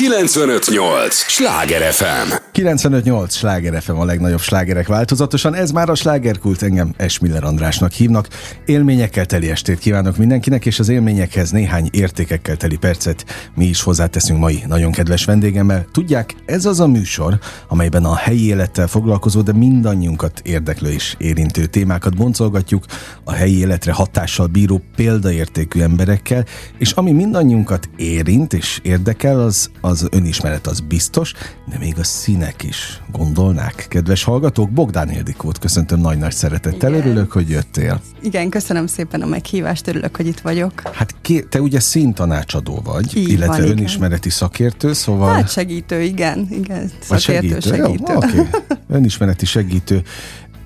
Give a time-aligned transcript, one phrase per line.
[0.00, 1.14] 958!
[1.14, 2.32] Sláger FM!
[2.52, 3.34] 958!
[3.34, 5.54] Sláger FM a legnagyobb slágerek változatosan.
[5.54, 8.28] Ez már a slágerkult, engem Esmiller Andrásnak hívnak.
[8.66, 13.24] Élményekkel teli estét kívánok mindenkinek, és az élményekhez néhány értékekkel teli percet
[13.54, 15.86] mi is hozzáteszünk mai nagyon kedves vendégemmel.
[15.92, 17.38] Tudják, ez az a műsor,
[17.68, 22.84] amelyben a helyi élettel foglalkozó, de mindannyiunkat érdeklő és érintő témákat boncolgatjuk,
[23.24, 26.44] a helyi életre hatással bíró példaértékű emberekkel,
[26.78, 31.32] és ami mindannyiunkat érint és érdekel, az, az önismeret az biztos,
[31.70, 33.86] de még a színek is gondolnák.
[33.88, 37.06] Kedves hallgatók, Bogdán Ildikót köszöntöm nagy-nagy szeretettel, Igen.
[37.06, 38.00] örülök, hogy jöttél.
[38.22, 40.82] Igen, köszönöm szépen a meghívást, örülök, hogy itt vagyok.
[40.92, 44.38] Hát ké, te ugye színtanácsadó vagy, Így illetve van, önismereti igen.
[44.38, 45.34] szakértő, szóval...
[45.34, 47.60] Hát segítő, igen, igen, szakértő, segítő.
[47.60, 48.12] segítő.
[48.12, 48.46] Jó, okay.
[48.98, 50.02] Önismereti segítő,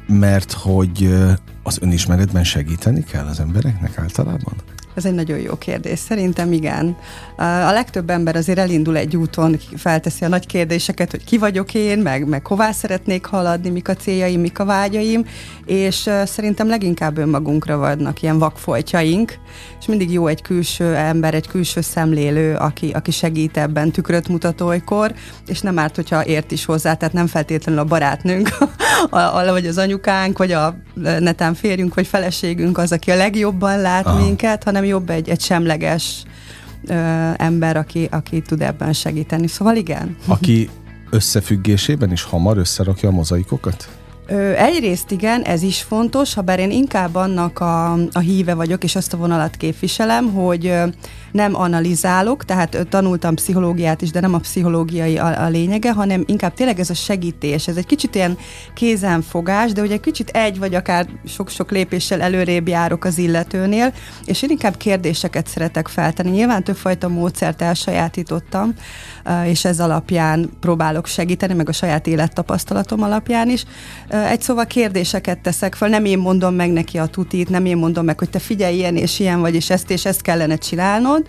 [0.07, 1.15] mert hogy
[1.63, 4.55] az önismeretben segíteni kell az embereknek általában?
[4.95, 5.99] Ez egy nagyon jó kérdés.
[5.99, 6.97] Szerintem igen.
[7.37, 11.99] A legtöbb ember azért elindul egy úton, felteszi a nagy kérdéseket, hogy ki vagyok én,
[11.99, 15.25] meg, meg hová szeretnék haladni, mik a céljaim, mik a vágyaim,
[15.65, 19.35] és szerintem leginkább önmagunkra vannak ilyen vakfoltjaink,
[19.81, 24.67] és mindig jó egy külső ember, egy külső szemlélő, aki, aki segít ebben tükröt mutató
[24.67, 25.15] olykor,
[25.47, 28.49] és nem árt, hogyha ért is hozzá, tehát nem feltétlenül a barátnőnk,
[29.11, 33.81] a, a, vagy az anyukánk, vagy a netán férjünk, vagy feleségünk az, aki a legjobban
[33.81, 34.25] lát Aha.
[34.25, 36.23] minket, hanem jobb egy, egy semleges
[36.87, 36.95] ö,
[37.37, 39.47] ember, aki, aki tud ebben segíteni.
[39.47, 40.17] Szóval igen.
[40.27, 40.69] Aki
[41.11, 43.89] összefüggésében is hamar összerakja a mozaikokat?
[44.27, 48.85] Ö, egyrészt igen, ez is fontos, ha bár én inkább annak a, a híve vagyok,
[48.85, 50.87] és azt a vonalat képviselem, hogy ö,
[51.33, 56.25] nem analizálok, tehát ö, tanultam pszichológiát is, de nem a pszichológiai a, a lényege, hanem
[56.27, 57.69] inkább tényleg ez a segítés.
[57.69, 58.39] Ez egy kicsit ilyen
[58.75, 63.93] kézenfogás, de ugye kicsit egy vagy akár sok-sok lépéssel előrébb járok az illetőnél,
[64.25, 66.31] és én inkább kérdéseket szeretek feltenni.
[66.31, 68.75] Nyilván többfajta módszert elsajátítottam,
[69.45, 73.65] és ez alapján próbálok segíteni, meg a saját élettapasztalatom alapján is
[74.15, 78.05] egy szóval kérdéseket teszek fel, nem én mondom meg neki a tutit, nem én mondom
[78.05, 81.27] meg, hogy te figyelj, ilyen és ilyen vagy, és ezt és ezt kellene csinálnod,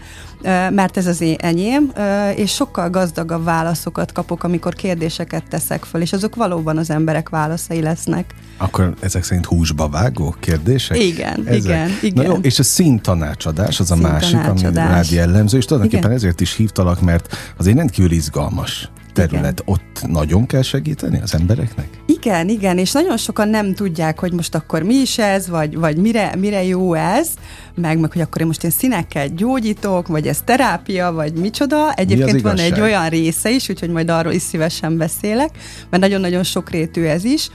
[0.70, 1.92] mert ez az én enyém,
[2.36, 7.82] és sokkal gazdagabb válaszokat kapok, amikor kérdéseket teszek fel, és azok valóban az emberek válaszai
[7.82, 8.34] lesznek.
[8.58, 11.04] Akkor ezek szerint húsba vágó kérdések?
[11.04, 11.64] Igen, ezek?
[11.64, 12.26] igen, igen.
[12.26, 16.18] Na jó, és a színtanácsadás az a másik, ami rád jellemző, és tulajdonképpen igen.
[16.22, 19.74] ezért is hívtalak, mert az egy rendkívül izgalmas terület, igen.
[19.74, 21.95] ott nagyon kell segíteni az embereknek?
[22.08, 25.98] Igen, igen, és nagyon sokan nem tudják, hogy most akkor mi is ez, vagy, vagy
[25.98, 27.30] mire, mire jó ez,
[27.76, 31.94] meg, meg hogy akkor én most én színekkel gyógyítok, vagy ez terápia, vagy micsoda.
[31.94, 35.50] Egyébként van egy olyan része is, úgyhogy majd arról is szívesen beszélek,
[35.90, 37.50] mert nagyon-nagyon sokrétű ez is.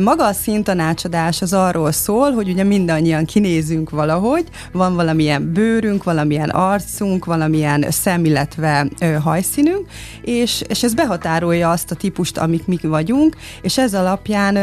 [0.00, 6.48] Maga a színtanácsadás az arról szól, hogy ugye mindannyian kinézünk valahogy, van valamilyen bőrünk, valamilyen
[6.48, 8.88] arcunk, valamilyen szem, illetve
[9.22, 9.86] hajszínünk,
[10.22, 14.58] és, és ez behatárolja azt a típust, amik mi vagyunk, és ez alapján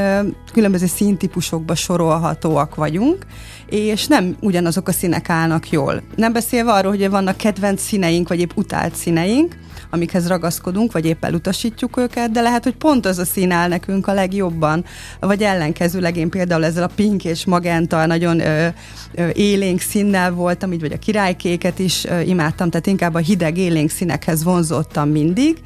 [0.53, 3.25] különböző színtípusokba sorolhatóak vagyunk,
[3.70, 6.02] és nem ugyanazok a színek állnak jól.
[6.16, 9.56] Nem beszélve arról, hogy vannak kedvenc színeink, vagy épp utált színeink,
[9.90, 14.08] amikhez ragaszkodunk, vagy épp elutasítjuk őket, de lehet, hogy pont az a szín áll nekünk
[14.08, 14.86] a legjobban,
[15.20, 18.68] vagy ellenkezőleg én például ezzel a pink és magenta nagyon ö,
[19.14, 23.58] ö, élénk színnel voltam, így vagy a királykéket is ö, imádtam, tehát inkább a hideg
[23.58, 25.58] élénk színekhez vonzottam mindig,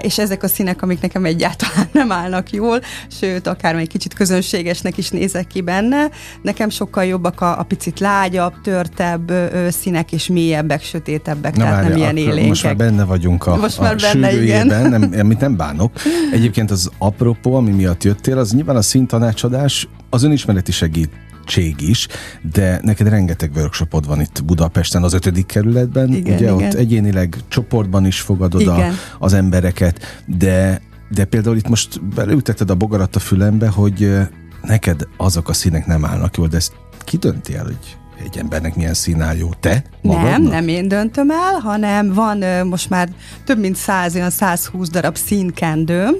[0.00, 2.80] és ezek a színek, amik nekem egyáltalán nem állnak jól,
[3.20, 6.10] sőt, akár egy kicsit közönségesnek is nézek ki benne,
[6.42, 9.32] nekem sokkal jobbak a, a picit lágyabb, törtebb
[9.70, 12.48] színek, és mélyebbek, sötétebbek, Na, tehát várja, nem ilyen élénkek.
[12.48, 14.66] Most már benne vagyunk a, most már a benne, igen.
[14.66, 15.92] nem, amit nem bánok.
[16.32, 21.10] Egyébként az apropó, ami miatt jöttél, az nyilván a színtanácsadás, az önismereti segít
[21.46, 22.08] segítség is,
[22.52, 26.54] de neked rengeteg workshopod van itt Budapesten, az ötödik kerületben, igen, ugye igen.
[26.54, 28.90] ott egyénileg csoportban is fogadod igen.
[28.90, 30.80] a, az embereket, de,
[31.10, 34.18] de például itt most beleütetted a bogarat a fülembe, hogy
[34.62, 38.76] neked azok a színek nem állnak jól, de ezt ki dönti el, hogy egy embernek
[38.76, 39.48] milyen szín áll jó?
[39.60, 39.82] Te?
[40.02, 40.30] Magadnak?
[40.30, 43.08] Nem, nem én döntöm el, hanem van most már
[43.44, 46.14] több mint 100, olyan 120 darab színkendőm,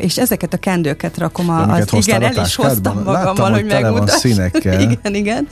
[0.00, 4.18] és ezeket a kendőket rakom a, az, igen, el is hoztam magammal, hogy, hogy megmutassam.
[4.18, 4.80] színekkel.
[4.90, 5.46] igen, igen.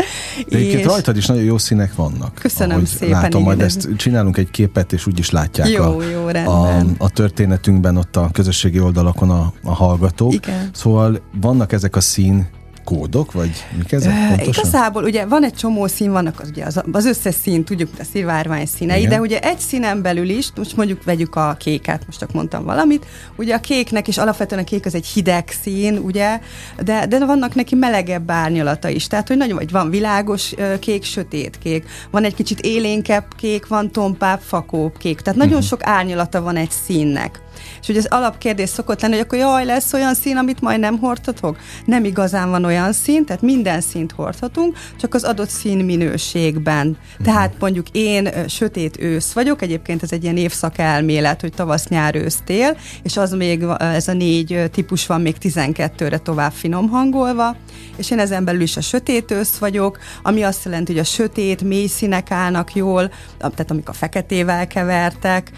[0.49, 2.35] De egyébként rajtad is nagyon jó színek vannak.
[2.35, 3.11] Köszönöm szépen.
[3.11, 6.79] Látom, igen, majd ezt csinálunk egy képet, és úgy is látják jó, a, jó, a,
[6.99, 10.33] a történetünkben ott a közösségi oldalakon a, a hallgatók.
[10.33, 10.71] Igen.
[10.73, 12.47] Szóval vannak ezek a szín
[12.85, 14.65] kódok, vagy mik ezek pontosan?
[14.65, 18.05] Igazából ugye van egy csomó szín, vannak az, ugye az, az összes szín, tudjuk, a
[18.13, 19.11] szivárvány színei, Igen.
[19.11, 23.07] de ugye egy színen belül is, most mondjuk vegyük a kéket, most csak mondtam valamit,
[23.37, 26.41] ugye a kéknek is alapvetően a kék az egy hideg szín, ugye,
[26.85, 31.59] de, de vannak neki melegebb árnyalata is, tehát hogy nagyon, vagy van világos kék, sötét
[31.59, 35.69] kék, van egy kicsit élénkebb kék, van tompább, fakóbb kék, tehát nagyon uh-huh.
[35.69, 37.44] sok árnyalata van egy színnek.
[37.85, 40.99] És ugye az alapkérdés szokott lenni, hogy akkor jaj, lesz olyan szín, amit majd nem
[40.99, 41.57] hordhatok?
[41.85, 46.97] Nem igazán van olyan szín, tehát minden színt hordhatunk, csak az adott szín minőségben.
[47.25, 52.15] Tehát mondjuk én sötét ősz vagyok, egyébként ez egy ilyen évszak elmélet, hogy tavasz, nyár,
[52.15, 57.57] ősz, tél, és az még, ez a négy típus van még 12-re tovább finom hangolva,
[57.97, 61.63] és én ezen belül is a sötét ősz vagyok, ami azt jelenti, hogy a sötét,
[61.63, 65.51] mély színek állnak jól, tehát amik a feketével kevertek,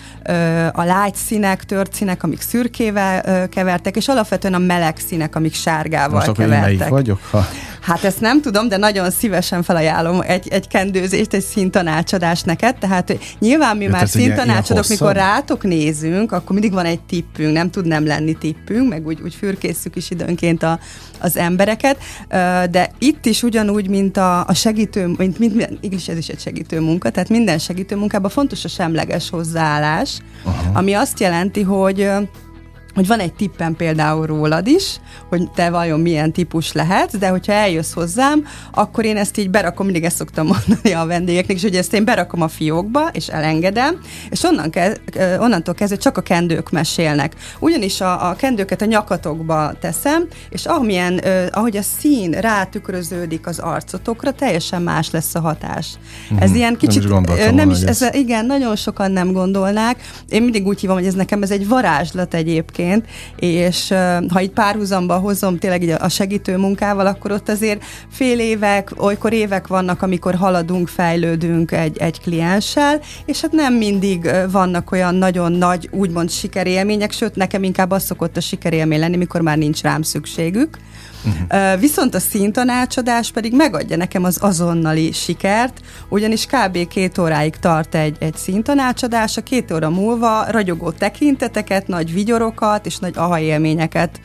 [0.72, 6.25] a lágy színek, tört színek, amik szürkével kevertek, és alapvetően a meleg színek, amik sárgával
[6.27, 6.79] Most kevertek.
[6.79, 7.21] Most vagyok?
[7.31, 7.47] Ha...
[7.81, 13.19] Hát ezt nem tudom, de nagyon szívesen felajánlom egy, egy kendőzést, egy szintanácsadást neked, tehát
[13.39, 17.87] nyilván mi ja, már szintanácsadok, mikor rátok nézünk, akkor mindig van egy tippünk, nem tud
[17.87, 20.79] nem lenni tippünk, meg úgy, úgy fürkészük is időnként a,
[21.21, 21.97] az embereket,
[22.71, 26.81] de itt is ugyanúgy, mint a, a segítő, mint, mint, igaz, ez is egy segítő
[26.81, 30.79] munka, tehát minden segítő munkában fontos a semleges hozzáállás, Aha.
[30.79, 32.11] ami azt jelenti, hogy
[32.96, 37.52] hogy van egy tippem például rólad is, hogy te vajon milyen típus lehetsz, de hogyha
[37.52, 41.75] eljössz hozzám, akkor én ezt így berakom, mindig ezt szoktam mondani a vendégeknek, és hogy
[41.75, 44.00] ezt én berakom a fiókba, és elengedem,
[44.31, 45.00] és onnan ke-
[45.38, 47.34] onnantól kezdve csak a kendők mesélnek.
[47.58, 51.20] Ugyanis a, a kendőket a nyakatokba teszem, és amilyen,
[51.52, 55.87] ahogy a szín rátükröződik az arcotokra, teljesen más lesz a hatás.
[56.25, 56.43] Uh-huh.
[56.43, 57.08] Ez ilyen kicsit...
[57.08, 60.00] Nem is, nem is ez, igen, nagyon sokan nem gondolnák.
[60.28, 63.05] Én mindig úgy hívom, hogy ez nekem ez egy varázslat egyébként, egyébként,
[63.37, 63.94] és
[64.29, 69.33] ha így párhuzamba hozom tényleg így a segítő munkával, akkor ott azért fél évek, olykor
[69.33, 75.53] évek vannak, amikor haladunk, fejlődünk egy, egy klienssel, és hát nem mindig vannak olyan nagyon
[75.53, 80.03] nagy, úgymond sikerélmények, sőt, nekem inkább az szokott a sikerélmény lenni, mikor már nincs rám
[80.03, 80.79] szükségük.
[81.26, 81.81] Uh-huh.
[81.81, 86.88] Viszont a színtanácsadás pedig megadja nekem az azonnali sikert, ugyanis kb.
[86.88, 92.99] két óráig tart egy, egy színtanácsadás, a két óra múlva ragyogó tekinteteket, nagy vigyorokat és
[92.99, 94.20] nagy aha élményeket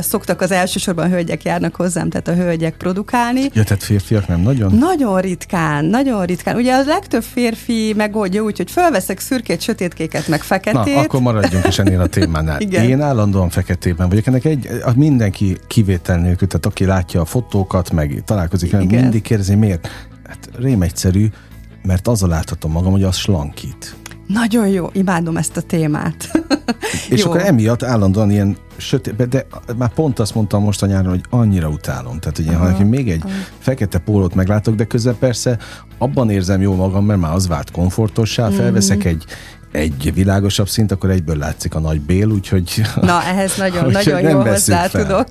[0.00, 3.40] szoktak az elsősorban hölgyek járnak hozzám, tehát a hölgyek produkálni.
[3.40, 4.74] Ja, tehát férfiak nem nagyon?
[4.74, 6.56] Nagyon ritkán, nagyon ritkán.
[6.56, 10.94] Ugye az legtöbb férfi megoldja úgy, hogy fölveszek szürkét, sötétkéket, meg feketét.
[10.94, 12.60] Na, akkor maradjunk is ennél a témánál.
[12.66, 12.84] Igen.
[12.84, 14.26] Én állandóan feketében vagyok.
[14.26, 19.54] Ennek egy, mindenki kivétel nélkül, tehát aki látja a fotókat, meg találkozik, meg mindig kérdezi,
[19.54, 19.88] miért?
[20.28, 21.28] Hát rém egyszerű,
[21.82, 23.94] mert azzal láthatom magam, hogy az slankít.
[24.26, 26.30] Nagyon jó, imádom ezt a témát.
[27.10, 27.30] És jó.
[27.30, 31.68] akkor emiatt állandóan ilyen sötét, de már pont azt mondtam most a nyáron, hogy annyira
[31.68, 32.18] utálom.
[32.18, 33.34] Tehát, hogy ha nekem még egy Aha.
[33.58, 35.58] fekete pólót meglátok, de közben persze
[35.98, 38.56] abban érzem jó magam, mert már az vált komfortossá, mm-hmm.
[38.56, 39.24] felveszek egy,
[39.72, 42.82] egy világosabb szint, akkor egyből látszik a nagy bél, úgyhogy...
[43.00, 45.02] Na, ehhez nagyon, nagyon jól hozzá fel.
[45.02, 45.26] tudok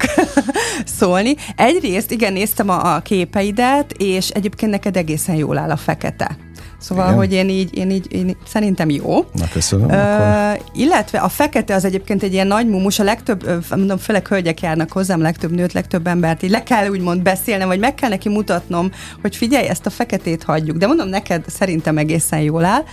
[0.99, 1.35] szólni.
[1.55, 6.37] Egyrészt, igen, néztem a, a képeidet, és egyébként neked egészen jól áll a fekete.
[6.83, 7.17] Szóval, Igen.
[7.17, 9.25] hogy én így, én így én szerintem jó.
[9.33, 9.89] Na, köszönöm.
[9.89, 10.61] Ö, akkor.
[10.73, 14.91] Illetve a fekete az egyébként egy ilyen nagy mumus, a legtöbb, mondom, főleg hölgyek járnak
[14.91, 18.91] hozzám, legtöbb nőt, legtöbb embert, így le kell úgymond beszélnem, vagy meg kell neki mutatnom,
[19.21, 20.77] hogy figyelj, ezt a feketét hagyjuk.
[20.77, 22.83] De mondom, neked szerintem egészen jól áll.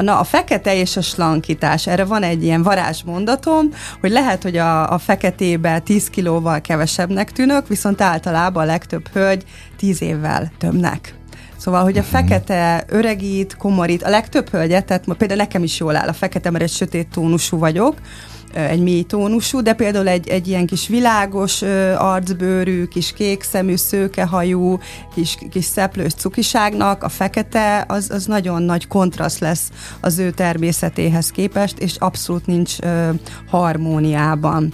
[0.00, 1.86] Na, a fekete és a slankítás.
[1.86, 3.68] Erre van egy ilyen varázsmondatom,
[4.00, 9.44] hogy lehet, hogy a, a feketébe 10 kilóval kevesebbnek tűnök, viszont általában a legtöbb hölgy
[9.76, 11.14] 10 évvel többnek.
[11.66, 12.10] Szóval, hogy a mhm.
[12.10, 16.64] fekete öregít, komorít, a legtöbb hölgyet, tehát például nekem is jól áll a fekete, mert
[16.64, 17.94] egy sötét tónusú vagyok,
[18.52, 21.62] egy mély tónusú, de például egy, egy ilyen kis világos
[21.96, 24.78] arcbőrű, kis kékszemű, szőkehajú,
[25.14, 29.70] kis, kis szeplős cukiságnak a fekete, az, az nagyon nagy kontraszt lesz
[30.00, 33.10] az ő természetéhez képest, és abszolút nincs ö,
[33.50, 34.72] harmóniában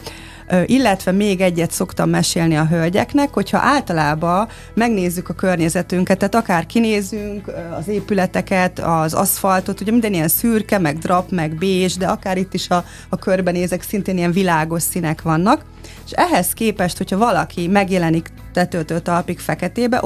[0.66, 7.52] illetve még egyet szoktam mesélni a hölgyeknek, hogyha általában megnézzük a környezetünket, tehát akár kinézünk
[7.78, 12.54] az épületeket, az aszfaltot, ugye minden ilyen szürke, meg drap, meg bézs, de akár itt
[12.54, 15.64] is a, a körbenézek, szintén ilyen világos színek vannak,
[16.06, 20.02] és ehhez képest, hogyha valaki megjelenik tetőtől talpig feketébe,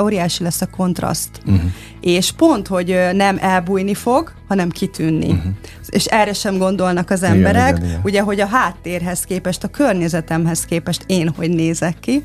[0.00, 1.30] óriási lesz a kontraszt.
[1.46, 1.70] Uh-huh.
[2.00, 5.28] És pont, hogy nem elbújni fog, hanem kitűnni.
[5.30, 5.52] Uh-huh.
[5.88, 8.00] És erre sem gondolnak az emberek, igen, igen, igen.
[8.04, 12.24] ugye, hogy a háttérhez képest, a környezetemhez képest én hogy nézek ki,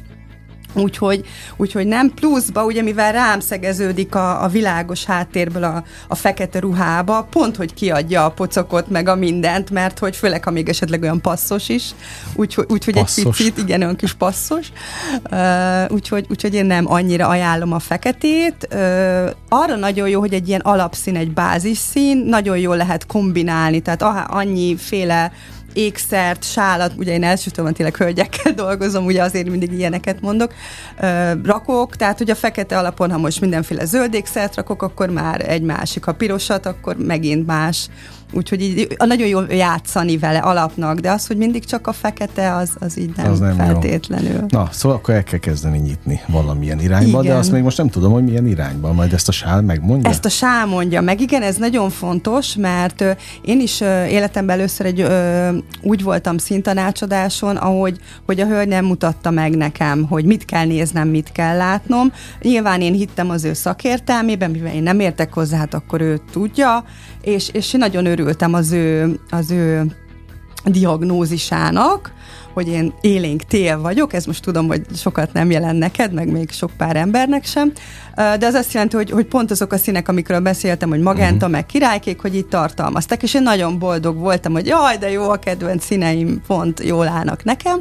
[0.76, 1.26] Úgyhogy,
[1.58, 2.14] úgyhogy nem.
[2.14, 7.74] Pluszba, ugye mivel rám szegeződik a, a világos háttérből a, a fekete ruhába, pont, hogy
[7.74, 11.92] kiadja a pocokot, meg a mindent, mert hogy főleg, ha még esetleg olyan passzos is,
[12.36, 14.68] úgyhogy úgy, egy picit, igen, olyan kis passzos,
[15.32, 18.68] uh, úgyhogy, úgyhogy én nem annyira ajánlom a feketét.
[18.72, 18.80] Uh,
[19.50, 24.02] arra nagyon jó, hogy egy ilyen alapszín, egy bázisszín, nagyon jól lehet kombinálni, tehát
[24.32, 25.32] annyi féle
[25.76, 30.54] ékszert, sálat, ugye én elsősorban tényleg hölgyekkel dolgozom, ugye azért mindig ilyeneket mondok,
[31.44, 35.62] rakok, tehát hogy a fekete alapon, ha most mindenféle zöld ékszert rakok, akkor már egy
[35.62, 37.88] másik, ha pirosat, akkor megint más.
[38.36, 42.70] Úgyhogy így nagyon jól játszani vele alapnak, de az, hogy mindig csak a fekete, az,
[42.80, 44.32] az így nem, az nem feltétlenül.
[44.32, 44.46] Jó.
[44.48, 47.34] Na, szóval akkor el kell kezdeni nyitni valamilyen irányba, igen.
[47.34, 50.10] de azt még most nem tudom, hogy milyen irányba, majd ezt a sál megmondja.
[50.10, 53.04] Ezt a sál mondja meg, igen, ez nagyon fontos, mert
[53.42, 55.08] én is életemben először egy
[55.82, 61.08] úgy voltam szintanácsadáson, ahogy hogy a hölgy nem mutatta meg nekem, hogy mit kell néznem,
[61.08, 62.12] mit kell látnom.
[62.42, 66.84] Nyilván én hittem az ő szakértelmében, mivel én nem értek hozzá, hát akkor ő tudja,
[67.26, 69.86] és, és nagyon örültem az ő, az ő
[70.64, 72.14] diagnózisának,
[72.54, 76.52] hogy én élénk tél vagyok, ez most tudom, hogy sokat nem jelent neked, meg még
[76.52, 77.72] sok pár embernek sem,
[78.16, 81.52] de az azt jelenti, hogy, hogy pont azok a színek, amikről beszéltem, hogy magenta, uh-huh.
[81.52, 85.36] meg királykék, hogy itt tartalmaztak, és én nagyon boldog voltam, hogy jaj, de jó a
[85.36, 87.80] kedvenc színeim, pont jól állnak nekem,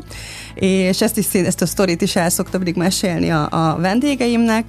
[0.54, 4.64] és ezt is ezt a sztorit is el szoktam mindig mesélni a, a vendégeimnek,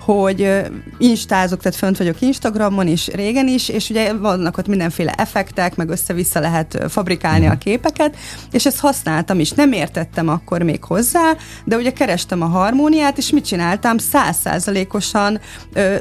[0.00, 0.62] hogy
[0.98, 5.88] instázok, tehát fönt vagyok Instagramon is, régen is, és ugye vannak ott mindenféle effektek, meg
[5.88, 8.16] össze-vissza lehet fabrikálni a képeket,
[8.52, 9.50] és ezt használtam is.
[9.50, 13.98] Nem értettem akkor még hozzá, de ugye kerestem a harmóniát, és mit csináltam?
[13.98, 15.40] Százszázalékosan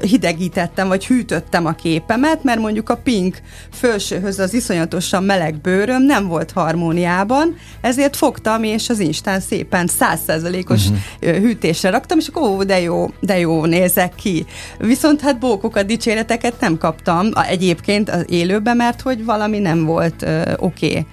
[0.01, 3.41] hidegítettem, vagy hűtöttem a képemet, mert mondjuk a pink
[3.71, 10.87] felsőhöz az iszonyatosan meleg bőröm nem volt harmóniában, ezért fogtam, és az Instán szépen százszázalékos
[10.87, 11.37] uh-huh.
[11.37, 14.45] hűtésre raktam, és akkor ó, de jó, de jó néz nézek ki.
[14.77, 20.53] Viszont hát bókokat, dicséreteket nem kaptam egyébként az élőben, mert hogy valami nem volt uh,
[20.57, 20.89] oké.
[20.89, 21.05] Okay.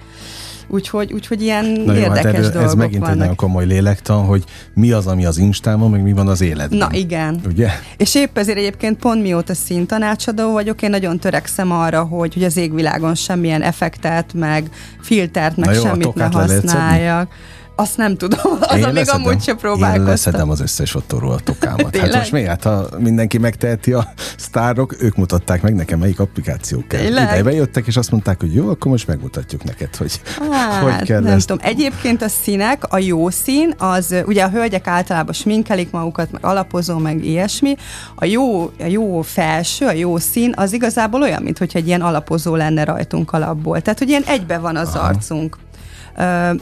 [0.69, 3.13] Úgyhogy, úgyhogy ilyen Na jó, érdekes hát erről, dolgok Ez megint vannak.
[3.13, 6.77] egy nagyon komoly lélektan, hogy mi az, ami az Instában, meg mi van az életben.
[6.77, 7.39] Na igen.
[7.45, 7.69] Ugye?
[7.97, 12.57] És épp ezért egyébként pont mióta színtanácsadó vagyok, én nagyon törekszem arra, hogy, hogy az
[12.57, 14.69] égvilágon semmilyen effektet, meg
[15.01, 17.31] filtert, meg jó, semmit ne használjak.
[17.79, 20.01] Azt nem tudom, az én még amúgy sem próbálkoztam.
[20.01, 21.97] Én leszedem az összes ottóról a tokámat.
[21.97, 22.45] hát most mi?
[22.45, 27.05] Hát ha mindenki megteheti a sztárok, ők mutatták meg nekem, melyik applikációk kell.
[27.05, 31.21] Ide bejöttek, és azt mondták, hogy jó, akkor most megmutatjuk neked, hogy hát, hogy kell
[31.21, 31.47] nem ezt.
[31.47, 31.65] tudom.
[31.65, 36.97] Egyébként a színek, a jó szín, az ugye a hölgyek általában sminkelik magukat, meg alapozó,
[36.97, 37.75] meg ilyesmi.
[38.15, 42.55] A jó, a jó felső, a jó szín, az igazából olyan, mintha egy ilyen alapozó
[42.55, 43.81] lenne rajtunk alapból.
[43.81, 45.07] Tehát, hogy ilyen egybe van az Aha.
[45.07, 45.57] arcunk.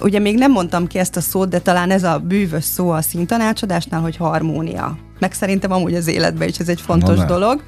[0.02, 3.02] Ugye még nem mondtam ki ezt a szót, de talán ez a bűvös szó a
[3.02, 4.98] színtanácsadásnál, hogy harmónia.
[5.20, 7.64] Meg szerintem amúgy az életben is ez egy fontos Na, dolog.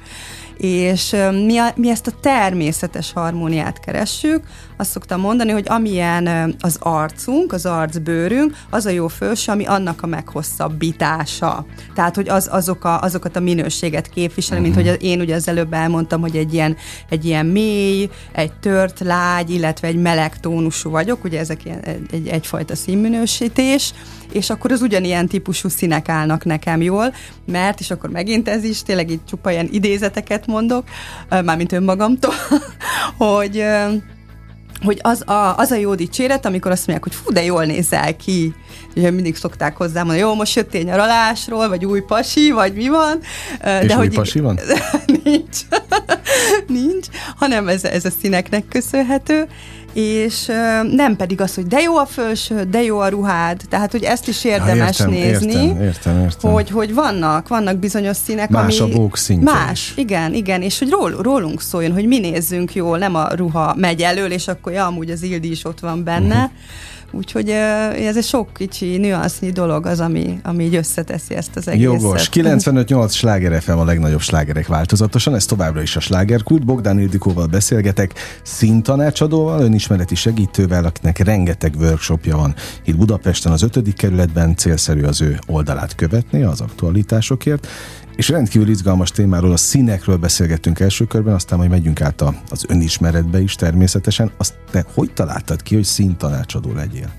[0.56, 1.16] És
[1.46, 4.44] mi, a, mi ezt a természetes harmóniát keressük,
[4.78, 10.02] azt szoktam mondani, hogy amilyen az arcunk, az arcbőrünk, az a jó fős, ami annak
[10.02, 11.66] a meghosszabbítása.
[11.94, 14.86] Tehát, hogy az, azok a, azokat a minőséget képviseli, mint mhm.
[14.86, 16.76] hogy én ugye az előbb elmondtam, hogy egy ilyen,
[17.08, 21.80] egy ilyen mély, egy tört lágy, illetve egy meleg tónusú vagyok, ugye ezek ilyen,
[22.10, 23.92] egy, egyfajta színminősítés,
[24.32, 27.14] és akkor az ugyanilyen típusú színek állnak nekem jól,
[27.46, 30.84] mert, és akkor megint ez is, tényleg itt csupa ilyen idézeteket mondok,
[31.28, 32.34] mármint önmagamtól,
[33.28, 33.64] hogy
[34.84, 38.16] hogy az a, az a jó dicséret, amikor azt mondják, hogy fú, de jól nézel
[38.16, 38.54] ki.
[38.96, 43.18] Ugye mindig szokták hozzá mondani, jó, most jöttél nyaralásról, vagy új pasi, vagy mi van.
[43.80, 44.58] És de új hogy pasi van?
[45.24, 45.58] nincs.
[46.80, 47.06] nincs,
[47.36, 49.48] hanem ez, ez a színeknek köszönhető
[49.98, 50.46] és
[50.90, 54.28] nem pedig az, hogy de jó a felső, de jó a ruhád, tehát hogy ezt
[54.28, 56.50] is érdemes ja, értem, nézni, értem, értem, értem.
[56.50, 58.92] Hogy, hogy vannak, vannak bizonyos színek, más ami...
[58.92, 59.92] a bók Más, is.
[59.96, 64.00] igen, igen, és hogy ról, rólunk szóljon, hogy mi nézzünk jól, nem a ruha megy
[64.00, 66.50] elől, és akkor ja, amúgy az Ildi is ott van benne, uh-huh
[67.10, 72.00] Úgyhogy ez egy sok kicsi nüansznyi dolog az, ami, ami így összeteszi ezt az egészet.
[72.00, 72.28] Jogos.
[72.32, 76.64] 95-8 sláger FM a legnagyobb slágerek változatosan, ez továbbra is a slágerkult.
[76.64, 82.54] Bogdán Ildikóval beszélgetek, színtanácsadóval, önismereti segítővel, akinek rengeteg workshopja van.
[82.84, 83.94] Itt Budapesten az 5.
[83.94, 87.66] kerületben célszerű az ő oldalát követni az aktualitásokért,
[88.16, 93.40] és rendkívül izgalmas témáról, a színekről beszélgettünk első körben, aztán majd megyünk át az önismeretbe
[93.40, 94.30] is természetesen.
[94.36, 97.12] Azt te hogy találtad ki, hogy színtanácsadó legyél?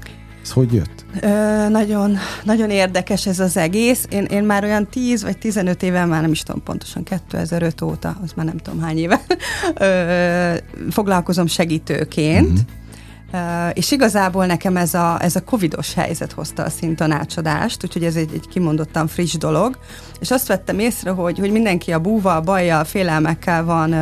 [0.49, 1.05] Ez hogy jött?
[1.21, 4.05] Ö, nagyon, nagyon érdekes ez az egész.
[4.09, 8.17] Én, én már olyan 10 vagy 15 éve, már nem is tudom pontosan, 2005 óta,
[8.23, 9.21] az már nem tudom hány éve,
[9.77, 10.53] ö,
[10.91, 12.47] foglalkozom segítőként.
[12.49, 12.67] Uh-huh
[13.73, 18.33] és igazából nekem ez a, ez a covidos helyzet hozta a szintanácsadást, úgyhogy ez egy,
[18.33, 19.77] egy kimondottan friss dolog,
[20.19, 23.95] és azt vettem észre, hogy, hogy mindenki a búval, bajjal, félelmekkel van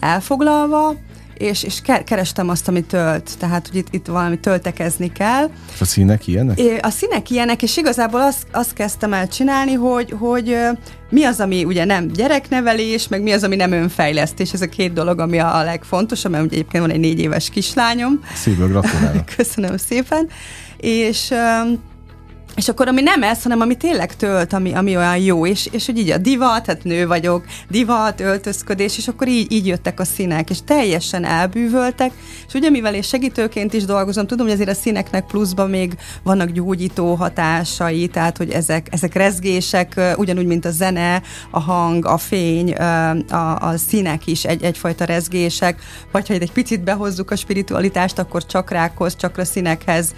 [0.00, 0.94] elfoglalva,
[1.40, 5.50] és, és kerestem azt, ami tölt, tehát hogy itt, itt valami töltekezni kell.
[5.80, 6.58] A színek ilyenek?
[6.58, 10.56] É, a színek ilyenek, és igazából azt, azt kezdtem el csinálni, hogy, hogy
[11.10, 14.52] mi az, ami ugye nem gyereknevelés, meg mi az, ami nem önfejlesztés.
[14.52, 18.20] Ez a két dolog, ami a legfontosabb, mert ugye egyébként van egy négy éves kislányom.
[18.34, 19.24] Szívből gratulálok.
[19.36, 20.28] Köszönöm szépen.
[20.76, 21.32] És
[22.56, 25.86] és akkor ami nem ez, hanem ami tényleg tölt, ami, ami olyan jó, és, és
[25.86, 30.04] hogy így a divat, hát nő vagyok, divat, öltözködés, és akkor így, így jöttek a
[30.04, 32.12] színek, és teljesen elbűvöltek,
[32.46, 36.50] és ugye mivel én segítőként is dolgozom, tudom, hogy azért a színeknek pluszban még vannak
[36.50, 42.72] gyógyító hatásai, tehát hogy ezek, ezek rezgések, ugyanúgy, mint a zene, a hang, a fény,
[42.72, 48.46] a, a színek is egy, egyfajta rezgések, vagy ha egy picit behozzuk a spiritualitást, akkor
[48.46, 50.14] csakrákhoz, csakra színekhez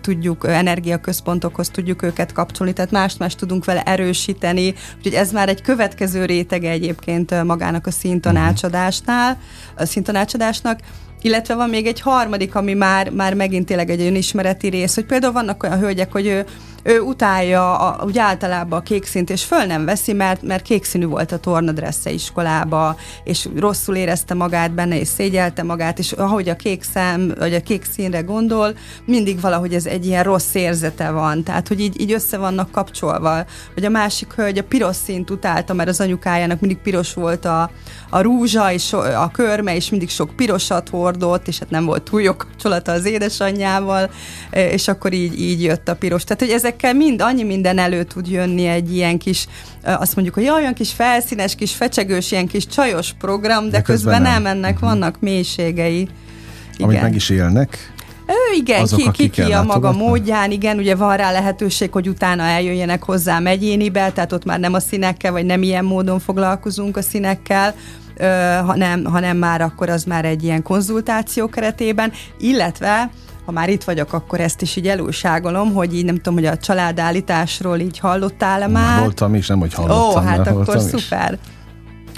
[0.00, 6.24] tudjuk energiaközpontokhoz tudjuk őket kapcsolni, tehát mást-mást tudunk vele erősíteni, úgyhogy ez már egy következő
[6.24, 9.38] rétege egyébként magának a szintanácsadásnál,
[9.76, 10.80] a szintanácsadásnak,
[11.22, 15.32] illetve van még egy harmadik, ami már, már megint tényleg egy önismereti rész, hogy például
[15.32, 16.44] vannak olyan hölgyek, hogy ő
[16.82, 20.84] ő utálja a, úgy általában a kék színt, és föl nem veszi, mert, mert kék
[20.84, 26.48] színű volt a tornadressze iskolába, és rosszul érezte magát benne, és szégyelte magát, és ahogy
[26.48, 31.10] a kék szem, vagy a kék színre gondol, mindig valahogy ez egy ilyen rossz érzete
[31.10, 33.44] van, tehát hogy így, így össze vannak kapcsolva.
[33.74, 37.70] Vagy a másik hölgy a piros színt utálta, mert az anyukájának mindig piros volt a,
[38.10, 42.22] a rúzsa, és a körme, és mindig sok pirosat hordott, és hát nem volt túl
[42.22, 44.10] jó kapcsolata az édesanyjával,
[44.50, 46.24] és akkor így, így jött a piros.
[46.24, 49.46] Tehát, hogy ezek ezekkel mind annyi minden elő tud jönni egy ilyen kis,
[49.82, 54.12] azt mondjuk, hogy olyan kis felszínes, kis fecsegős, ilyen kis csajos program, de, de közben,
[54.14, 54.88] közben nem, ennek uh-huh.
[54.88, 56.00] vannak mélységei.
[56.00, 56.88] Igen.
[56.88, 57.92] Amit meg is élnek.
[58.26, 62.08] Ő igen, Azok, ki, ki, ki a maga módján, igen, ugye van rá lehetőség, hogy
[62.08, 66.96] utána eljöjjenek hozzám egyénibe, tehát ott már nem a színekkel, vagy nem ilyen módon foglalkozunk
[66.96, 67.74] a színekkel,
[68.16, 68.24] ö,
[68.64, 73.10] hanem, hanem már akkor az már egy ilyen konzultáció keretében, illetve
[73.50, 76.56] ha már itt vagyok, akkor ezt is így elújságolom, hogy így nem tudom, hogy a
[76.56, 78.98] családállításról így hallottál-e már?
[78.98, 80.22] Hallottam is, nem, hogy hallottam.
[80.22, 81.38] Ó, hát akkor szuper.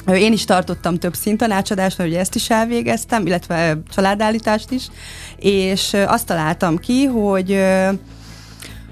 [0.06, 4.88] Én is tartottam több szintanácsadást, hogy ezt is elvégeztem, illetve családállítást is,
[5.36, 7.64] és azt találtam ki, hogy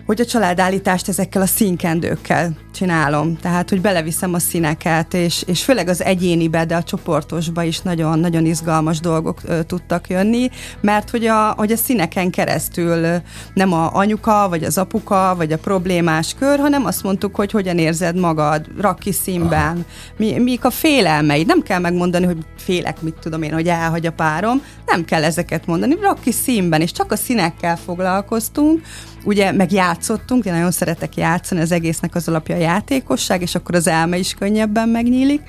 [0.06, 3.36] hogy a családállítást ezekkel a színkendőkkel csinálom.
[3.36, 8.18] Tehát, hogy beleviszem a színeket, és, és főleg az egyénibe, de a csoportosba is nagyon,
[8.18, 10.50] nagyon izgalmas dolgok ö, tudtak jönni,
[10.80, 13.06] mert hogy a, hogy a színeken keresztül
[13.54, 17.78] nem a anyuka, vagy az apuka, vagy a problémás kör, hanem azt mondtuk, hogy hogyan
[17.78, 19.84] érzed magad, rak ki színben,
[20.16, 21.46] mi, mik a félelmeid.
[21.46, 25.66] Nem kell megmondani, hogy félek, mit tudom én, hogy elhagy a párom, nem kell ezeket
[25.66, 28.80] mondani, rak ki színben, és csak a színekkel foglalkoztunk,
[29.24, 33.86] ugye meg játszottunk, én nagyon szeretek játszani, az egésznek az alapja játékosság, és akkor az
[33.86, 35.40] elme is könnyebben megnyílik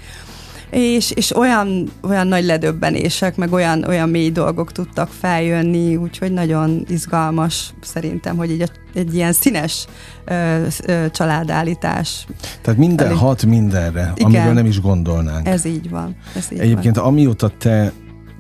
[0.71, 6.86] és, és olyan, olyan nagy ledöbbenések, meg olyan, olyan mély dolgok tudtak feljönni, úgyhogy nagyon
[6.88, 9.86] izgalmas szerintem, hogy egy, egy ilyen színes
[10.26, 12.26] ö, ö, családállítás.
[12.62, 13.17] Tehát minden elég...
[13.17, 15.47] hat mindenre, Igen, amiről nem is gondolnánk.
[15.47, 16.15] Ez így van.
[16.36, 17.06] Ez így Egyébként van.
[17.06, 17.91] amióta te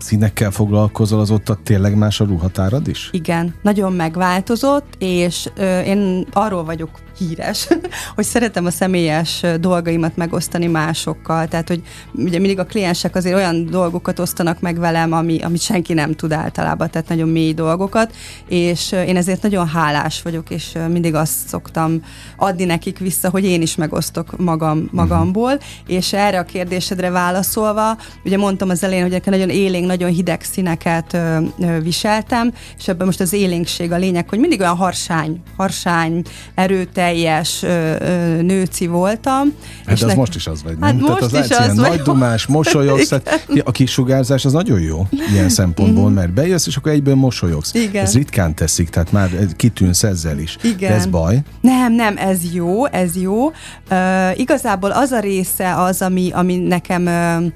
[0.01, 3.09] színekkel foglalkozol, az ott tényleg más a ruhatárad is?
[3.11, 7.67] Igen, nagyon megváltozott, és ö, én arról vagyok híres,
[8.15, 11.81] hogy szeretem a személyes dolgaimat megosztani másokkal, tehát hogy
[12.13, 16.31] ugye mindig a kliensek azért olyan dolgokat osztanak meg velem, ami, amit senki nem tud
[16.31, 18.15] általában, tehát nagyon mély dolgokat,
[18.47, 22.03] és én ezért nagyon hálás vagyok, és mindig azt szoktam
[22.37, 25.63] adni nekik vissza, hogy én is megosztok magam, magamból, uh-huh.
[25.87, 31.13] és erre a kérdésedre válaszolva, ugye mondtam az elején, hogy nagyon élénk, nagyon hideg színeket
[31.13, 36.21] ö, ö, viseltem, és ebben most az élénkség a lényeg, hogy mindig olyan harsány, harsány,
[36.55, 39.53] erőteljes, teljes ö, ö, nőci voltam.
[39.85, 40.17] Hát és az nek...
[40.17, 40.81] most is az vagy, nem?
[40.81, 45.07] Hát Tehát most az is az nagy dumás, mosolyogsz, tehát a kisugárzás az nagyon jó
[45.31, 46.13] ilyen szempontból, mm.
[46.13, 47.73] mert bejössz, és akkor egyből mosolyogsz.
[47.73, 48.03] Igen.
[48.03, 50.57] Ez ritkán teszik, tehát már kitűnsz ezzel is.
[50.63, 50.91] Igen.
[50.91, 51.39] De ez baj?
[51.61, 53.45] Nem, nem, ez jó, ez jó.
[53.45, 57.07] Uh, igazából az a része az, ami, ami nekem, uh,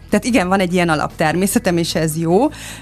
[0.09, 2.24] tehát igen, van egy ilyen alaptermészetem, és ez jó,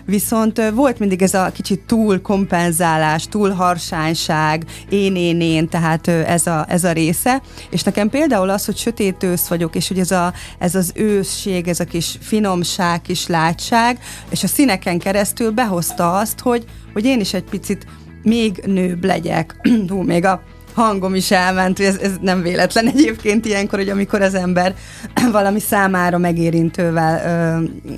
[0.05, 6.07] viszont uh, volt mindig ez a kicsit túl kompenzálás, túl harsányság, én, én, én, tehát
[6.07, 9.99] ez a ez a része, és nekem például az, hogy sötét ősz vagyok, és hogy
[9.99, 15.51] ez, a, ez az őszség, ez a kis finomság, kis látság, és a színeken keresztül
[15.51, 17.85] behozta azt, hogy, hogy én is egy picit
[18.23, 19.55] még nőbb legyek.
[19.89, 24.35] Hú, még a hangom is elment, ez, ez nem véletlen egyébként ilyenkor, hogy amikor az
[24.35, 24.75] ember
[25.31, 27.91] valami számára megérintővel ö,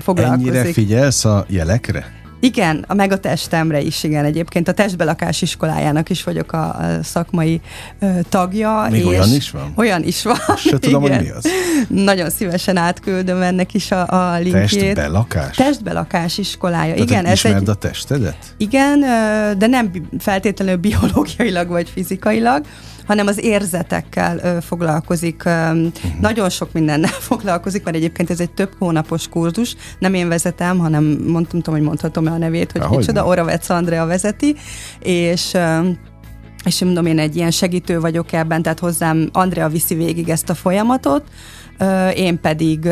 [0.00, 0.46] foglalkozik.
[0.46, 2.19] Ennyire figyelsz a jelekre?
[2.40, 4.24] Igen, a meg a testemre is, igen.
[4.24, 7.60] Egyébként a testbelakás iskolájának is vagyok a, a szakmai
[7.98, 8.86] ö, tagja.
[8.90, 9.72] Még és olyan is van?
[9.76, 10.38] Olyan is van.
[10.56, 11.44] Se tudom, hogy mi az.
[11.88, 14.94] Nagyon szívesen átküldöm ennek is a, a linkjét.
[14.94, 15.56] Testbelakás?
[15.56, 16.92] Testbelakás iskolája.
[16.92, 17.68] Tehát igen, ez egy...
[17.68, 18.54] a testedet?
[18.56, 19.00] Igen,
[19.58, 22.64] de nem feltétlenül biológiailag vagy fizikailag,
[23.06, 25.44] hanem az érzetekkel ö, foglalkozik.
[25.44, 25.90] Ö, uh-huh.
[26.20, 29.76] Nagyon sok mindennel foglalkozik, mert egyébként ez egy több hónapos kurzus.
[29.98, 34.56] Nem én vezetem, hanem mondtam, hogy mondhatom-e a nevét, hogy kicsoda, Oravec Andrea vezeti,
[35.00, 35.88] és ö,
[36.64, 40.54] és mondom, én egy ilyen segítő vagyok ebben, tehát hozzám Andrea viszi végig ezt a
[40.54, 41.22] folyamatot,
[42.14, 42.88] én pedig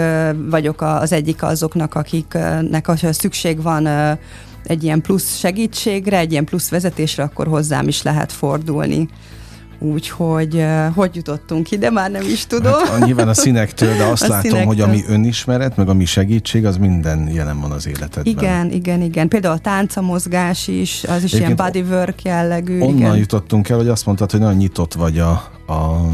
[0.50, 3.86] vagyok az egyik azoknak, akiknek szükség van
[4.64, 9.08] egy ilyen plusz segítségre, egy ilyen plusz vezetésre, akkor hozzám is lehet fordulni.
[9.78, 10.64] Úgyhogy
[10.94, 12.72] hogy jutottunk ide, már nem is tudom.
[12.72, 14.66] Hát, nyilván a színektől, de azt a látom, színektől.
[14.66, 18.24] hogy ami önismeret, meg ami segítség, az minden jelen van az életedben.
[18.24, 19.28] Igen, igen, igen.
[19.28, 22.80] Például a tánca mozgás is, az is Egyébként ilyen bodywork jellegű.
[22.80, 23.16] Onnan igen.
[23.16, 25.30] jutottunk el, hogy azt mondtad, hogy nagyon nyitott vagy a,
[25.66, 26.08] a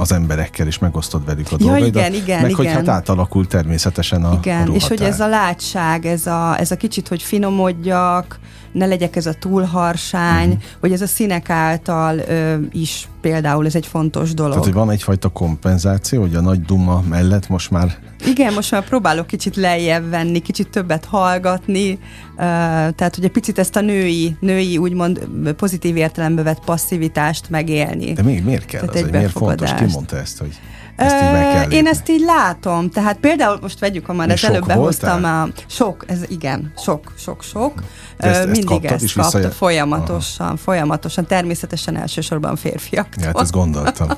[0.00, 1.88] az emberekkel, és megosztod velük a ja, dolgaidat.
[1.88, 2.64] igen, igen, meg igen.
[2.64, 6.70] hogy hát átalakult természetesen a Igen, a és hogy ez a látság, ez a, ez
[6.70, 8.38] a kicsit, hogy finomodjak,
[8.72, 10.62] ne legyek ez a túlharsány, uh-huh.
[10.80, 14.52] hogy ez a színek által ö, is például ez egy fontos dolog.
[14.52, 17.98] Tehát, hogy van egyfajta kompenzáció, hogy a nagy duma mellett most már...
[18.26, 21.98] Igen, most már próbálok kicsit lejjebb venni, kicsit többet hallgatni,
[22.36, 28.12] tehát, hogy egy picit ezt a női, női úgymond pozitív értelembe vett passzivitást megélni.
[28.12, 29.74] De még miért kell tehát az, miért fontos?
[29.74, 30.60] Ki mondta ezt, hogy
[31.00, 32.90] ezt így meg kell Én ezt így látom.
[32.90, 35.48] Tehát például most vegyük, ha már előbb behoztam a...
[35.66, 37.82] Sok, ez igen, sok, sok, sok.
[38.16, 39.50] ezt, Mindig ezt, ezt kapta, vissza...
[39.50, 40.56] folyamatosan, Aha.
[40.56, 43.06] folyamatosan, természetesen elsősorban férfiak.
[43.16, 44.08] Ja, hát ezt gondoltam.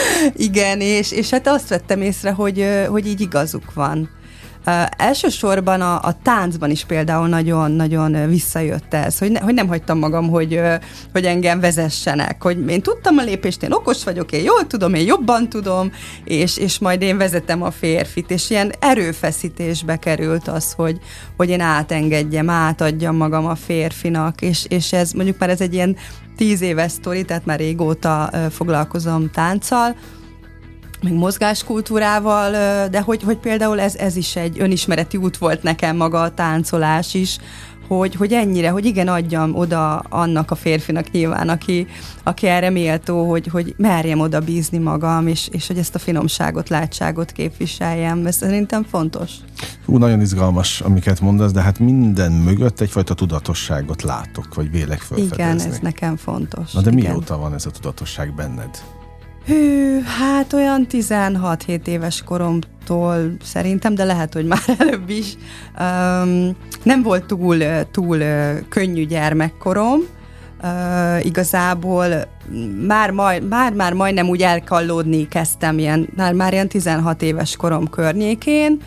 [0.36, 4.08] igen, és, és hát azt vettem észre, hogy, hogy így igazuk van.
[4.96, 10.28] Elsősorban a, a táncban is például nagyon-nagyon visszajött ez, hogy, ne, hogy nem hagytam magam,
[10.28, 10.60] hogy,
[11.12, 15.06] hogy engem vezessenek, hogy én tudtam a lépést, én okos vagyok, én jól tudom, én
[15.06, 15.92] jobban tudom,
[16.24, 20.98] és, és majd én vezetem a férfit, és ilyen erőfeszítésbe került az, hogy,
[21.36, 25.96] hogy én átengedjem, átadjam magam a férfinak, és, és ez mondjuk már ez egy ilyen
[26.36, 29.96] tíz éves sztori, tehát már régóta foglalkozom tánccal,
[31.02, 32.50] meg mozgáskultúrával,
[32.88, 37.14] de hogy, hogy például ez, ez is egy önismereti út volt nekem maga a táncolás
[37.14, 37.38] is,
[37.96, 41.86] hogy, hogy ennyire, hogy igen, adjam oda annak a férfinak nyilván, aki,
[42.22, 46.68] aki erre méltó, hogy, hogy merjem oda bízni magam, és, és hogy ezt a finomságot,
[46.68, 48.26] látságot képviseljem.
[48.26, 49.32] Ez szerintem fontos.
[49.86, 55.42] Ú, nagyon izgalmas, amiket mondasz, de hát minden mögött egyfajta tudatosságot látok, vagy vélek felfedezni.
[55.42, 56.72] Igen, ez nekem fontos.
[56.72, 57.10] Na de igen.
[57.10, 58.82] mióta van ez a tudatosság benned?
[59.46, 65.36] Hű, hát olyan 16-7 éves koromtól szerintem, de lehet, hogy már előbb is.
[65.80, 67.58] Um, nem volt túl,
[67.90, 68.18] túl
[68.68, 70.00] könnyű gyermekkorom,
[70.62, 72.06] Uh, igazából
[72.86, 77.88] már, majd, már, már majdnem úgy elkallódni kezdtem, ilyen, már, már ilyen 16 éves korom
[77.88, 78.80] környékén,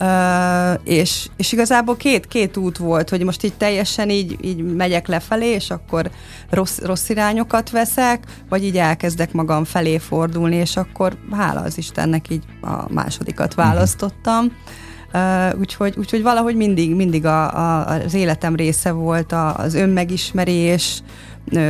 [0.00, 5.06] Uh, és, és igazából két, két út volt, hogy most így teljesen így, így megyek
[5.06, 6.10] lefelé, és akkor
[6.50, 12.30] rossz, rossz irányokat veszek, vagy így elkezdek magam felé fordulni, és akkor hála az Istennek
[12.30, 13.66] így a másodikat mhm.
[13.66, 14.52] választottam.
[15.12, 21.02] Uh, úgyhogy, úgyhogy valahogy mindig, mindig a, a, az életem része volt a, az önmegismerés,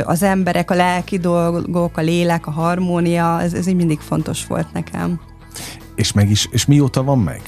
[0.03, 4.73] az emberek, a lelki dolgok, a lélek, a harmónia, ez, ez így mindig fontos volt
[4.73, 5.19] nekem.
[5.95, 7.41] És meg is, és mióta van meg?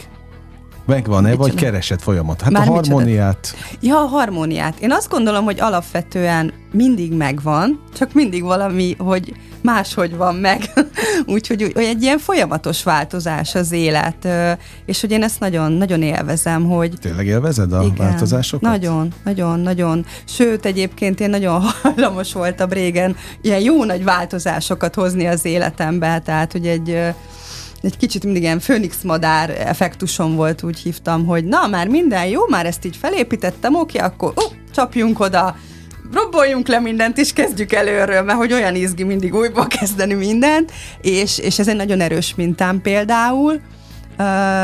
[0.86, 2.42] Megvan-e, vagy keresed folyamat?
[2.42, 3.54] Hát Már a harmóniát.
[3.54, 3.78] Micsoda?
[3.82, 4.80] Ja, a harmóniát.
[4.80, 10.70] Én azt gondolom, hogy alapvetően mindig megvan, csak mindig valami, hogy máshogy van meg.
[11.26, 14.28] Úgyhogy hogy egy ilyen folyamatos változás az élet,
[14.86, 16.94] és hogy én ezt nagyon, nagyon élvezem, hogy...
[17.02, 18.70] Tényleg élvezed a igen, változásokat?
[18.70, 20.06] Nagyon, nagyon, nagyon.
[20.26, 26.52] Sőt, egyébként én nagyon hajlamos voltam régen ilyen jó nagy változásokat hozni az életembe, tehát
[26.52, 27.14] hogy egy
[27.82, 32.48] egy kicsit mindig ilyen főnix madár effektusom volt, úgy hívtam, hogy na, már minden jó,
[32.48, 35.56] már ezt így felépítettem, oké, akkor uh, csapjunk oda,
[36.14, 41.38] robboljunk le mindent, és kezdjük előről, mert hogy olyan izgi mindig újból kezdeni mindent, és,
[41.38, 43.62] és ez egy nagyon erős mintám például,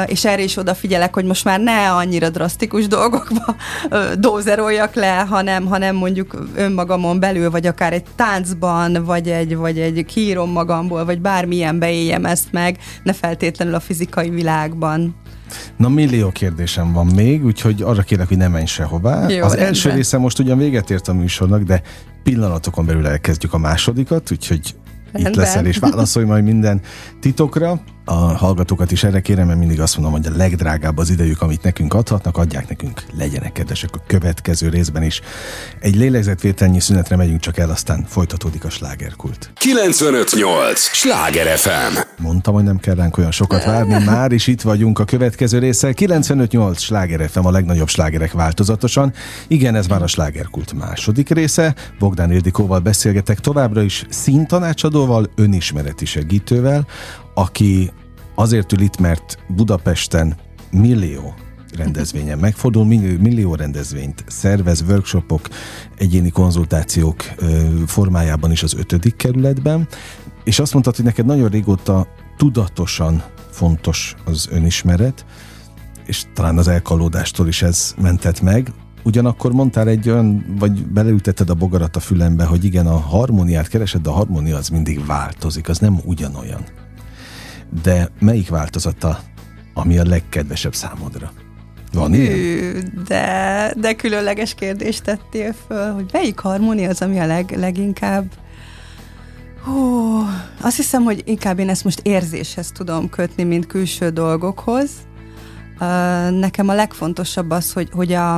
[0.06, 3.56] és erre is odafigyelek, hogy most már ne annyira drasztikus dolgokba
[4.20, 10.06] dózeroljak le, hanem, hanem mondjuk önmagamon belül, vagy akár egy táncban, vagy egy, vagy egy
[10.06, 15.16] kírom magamból, vagy bármilyen beéljem ezt meg, ne feltétlenül a fizikai világban.
[15.78, 19.28] Na, millió kérdésem van még, úgyhogy arra kérlek, hogy ne menj sehová.
[19.30, 19.60] Jó, az rendben.
[19.60, 21.82] első része most ugyan véget ért a műsornak, de
[22.24, 24.76] pillanatokon belül elkezdjük a másodikat, úgyhogy
[25.12, 25.32] rendben.
[25.32, 26.82] itt leszel és válaszolj majd minden
[27.20, 27.82] titokra.
[28.10, 31.64] A hallgatókat is erre kérem, mert mindig azt mondom, hogy a legdrágább az idejük, amit
[31.64, 35.22] nekünk adhatnak, adják nekünk, legyenek kedvesek a következő részben is.
[35.80, 39.52] Egy lélegzetvételnyi szünetre megyünk csak el, aztán folytatódik a slágerkult.
[39.54, 40.80] 958!
[40.80, 41.98] Sláger FM!
[42.18, 45.94] Mondtam, hogy nem kell ránk olyan sokat várni, már is itt vagyunk a következő résszel.
[45.94, 46.82] 958!
[46.82, 49.14] Sláger FM a legnagyobb slágerek változatosan.
[49.48, 51.76] Igen, ez már a slágerkult második része.
[52.00, 56.86] Bogdán Ildikóval beszélgetek továbbra is színtanácsadóval, önismereti segítővel,
[57.38, 57.92] aki
[58.36, 60.36] azért ül itt, mert Budapesten
[60.72, 61.34] millió
[61.76, 62.86] rendezvényen megfordul,
[63.20, 65.48] millió rendezvényt szervez, workshopok,
[65.98, 67.24] egyéni konzultációk
[67.86, 69.88] formájában is az ötödik kerületben,
[70.44, 75.26] és azt mondtad, hogy neked nagyon régóta tudatosan fontos az önismeret,
[76.06, 78.72] és talán az elkalódástól is ez mentett meg.
[79.04, 84.02] Ugyanakkor mondtál egy olyan, vagy beleütetted a bogarat a fülembe, hogy igen, a harmóniát keresed,
[84.02, 86.62] de a harmónia az mindig változik, az nem ugyanolyan
[87.84, 89.20] de melyik változata,
[89.74, 91.32] ami a legkedvesebb számodra?
[91.94, 93.04] Van Hű, ilyen?
[93.08, 98.32] De, de különleges kérdést tettél föl, hogy melyik harmónia az, ami a leg, leginkább
[99.68, 100.24] Hú,
[100.62, 104.90] azt hiszem, hogy inkább én ezt most érzéshez tudom kötni, mint külső dolgokhoz.
[106.30, 108.36] Nekem a legfontosabb az, hogy, hogy a,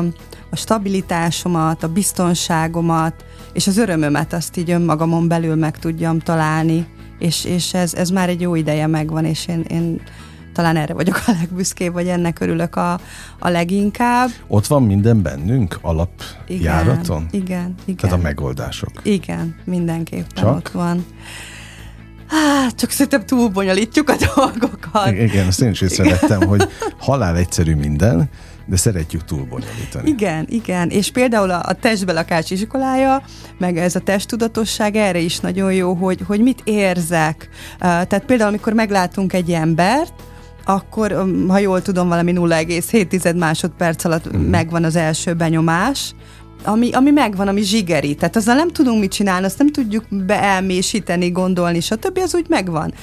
[0.50, 6.88] a stabilitásomat, a biztonságomat és az örömömet azt így önmagamon belül meg tudjam találni
[7.20, 10.02] és, és ez, ez már egy jó ideje megvan, és én, én
[10.54, 13.00] talán erre vagyok a legbüszkébb, vagy ennek örülök a,
[13.40, 14.30] a leginkább.
[14.48, 17.28] Ott van minden bennünk alapjáraton?
[17.32, 17.96] Igen, igen, igen.
[17.96, 18.92] Tehát a megoldások?
[19.04, 20.56] Igen, mindenképpen Csak?
[20.56, 21.06] ott van.
[22.28, 25.12] Hát, csak szerintem túl bonyolítjuk a dolgokat.
[25.12, 28.30] Igen, azt én is észrevettem, hogy halál egyszerű minden,
[28.70, 30.10] de szeretjük túlbonyolítani.
[30.10, 33.24] Igen, igen, és például a, a testbelakács iskolája,
[33.58, 37.50] meg ez a testtudatosság erre is nagyon jó, hogy, hogy mit érzek.
[37.80, 40.14] Tehát például, amikor meglátunk egy embert,
[40.66, 44.42] akkor, ha jól tudom, valami 0,7 másodperc alatt mm.
[44.42, 46.14] megvan az első benyomás,
[46.64, 48.16] ami, ami megvan, ami zsigeri.
[48.16, 52.20] Tehát azzal nem tudunk mit csinálni, azt nem tudjuk beelmésíteni, gondolni, stb.
[52.24, 52.94] az úgy megvan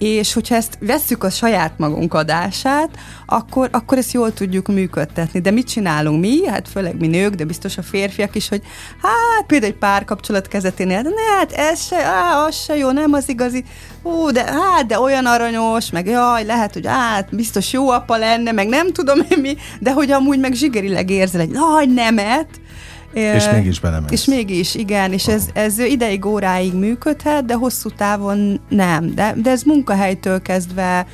[0.00, 2.90] és hogyha ezt vesszük a saját magunk adását,
[3.26, 5.40] akkor, akkor ezt jól tudjuk működtetni.
[5.40, 6.46] De mit csinálunk mi?
[6.46, 8.62] Hát főleg mi nők, de biztos a férfiak is, hogy
[9.02, 13.12] hát például egy párkapcsolat kezeténél, de ne, hát ez se, á, az se jó, nem
[13.12, 13.64] az igazi,
[14.02, 18.52] ú, de hát, de olyan aranyos, meg jaj, lehet, hogy hát biztos jó apa lenne,
[18.52, 22.48] meg nem tudom én mi, de hogy amúgy meg zsigerileg érzel egy nagy nemet,
[23.12, 24.10] és mégis belemész.
[24.10, 29.14] És mégis, igen, és ez, ez ideig óráig működhet, de hosszú távon nem.
[29.14, 31.06] De, de ez munkahelytől kezdve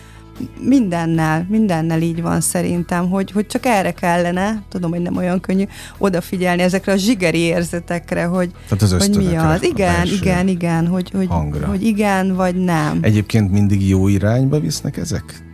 [0.60, 5.64] mindennel, mindennel így van szerintem, hogy, hogy csak erre kellene, tudom, hogy nem olyan könnyű,
[5.98, 9.62] odafigyelni ezekre a zsigeri érzetekre, hogy, Tehát az hogy mi az.
[9.62, 11.28] Igen, igen, igen, hogy, hogy,
[11.66, 12.98] hogy igen vagy nem.
[13.00, 15.45] Egyébként mindig jó irányba visznek ezek?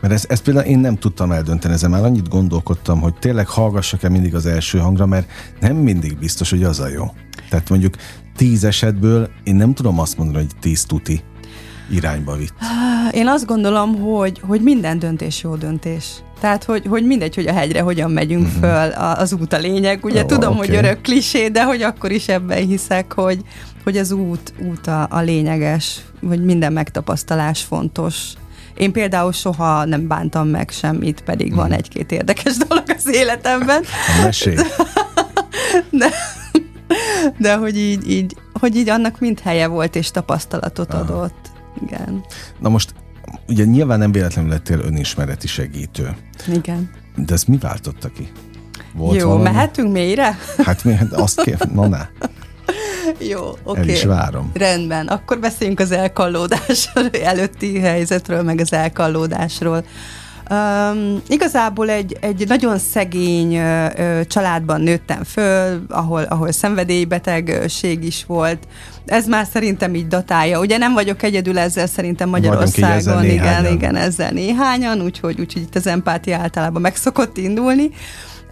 [0.00, 4.08] Mert ezt, ezt például én nem tudtam eldönteni, ezen már annyit gondolkodtam, hogy tényleg hallgassak-e
[4.08, 5.30] mindig az első hangra, mert
[5.60, 7.04] nem mindig biztos, hogy az a jó.
[7.50, 7.94] Tehát mondjuk
[8.36, 11.22] tíz esetből én nem tudom azt mondani, hogy tíz tuti
[11.90, 12.54] irányba vitt.
[13.12, 16.22] Én azt gondolom, hogy, hogy minden döntés jó döntés.
[16.40, 18.60] Tehát, hogy, hogy mindegy, hogy a hegyre hogyan megyünk uh-huh.
[18.60, 20.04] föl, az út a lényeg.
[20.04, 20.66] Ugye oh, tudom, okay.
[20.66, 23.40] hogy örök klisé, de hogy akkor is ebben hiszek, hogy,
[23.84, 28.32] hogy az út, út a, a lényeges, hogy minden megtapasztalás fontos.
[28.78, 31.56] Én például soha nem bántam meg semmit, pedig mm.
[31.56, 31.74] van mhm.
[31.74, 33.84] egy-két érdekes dolog az életemben.
[34.22, 34.56] Mesélj!
[35.90, 36.10] De,
[37.38, 41.02] de hogy így, így, hogy így annak mind helye volt és tapasztalatot Aha.
[41.02, 41.50] adott.
[41.86, 42.24] Igen.
[42.58, 42.94] Na most
[43.48, 46.16] ugye nyilván nem véletlenül lettél önismereti segítő.
[46.52, 46.90] Igen.
[47.16, 48.32] De ezt mi váltotta ki?
[48.94, 49.42] Volt Jó, valami?
[49.42, 50.38] mehetünk mélyre?
[50.64, 52.06] Hát mi, azt kér, na ne.
[53.32, 53.58] Jó, oké.
[53.64, 53.82] Okay.
[53.82, 54.50] El is várom.
[54.54, 56.90] Rendben, akkor beszéljünk az elkallódás
[57.22, 59.84] előtti helyzetről, meg az elkallódásról.
[60.50, 68.58] Um, igazából egy, egy nagyon szegény uh, családban nőttem föl, ahol, ahol szenvedélybetegség is volt.
[69.06, 70.60] Ez már szerintem így datálja.
[70.60, 72.96] Ugye nem vagyok egyedül ezzel szerintem Magyarországon.
[72.96, 77.90] Ezzel igen, igen, ezzel néhányan, úgyhogy, úgyhogy itt az empátia általában meg szokott indulni.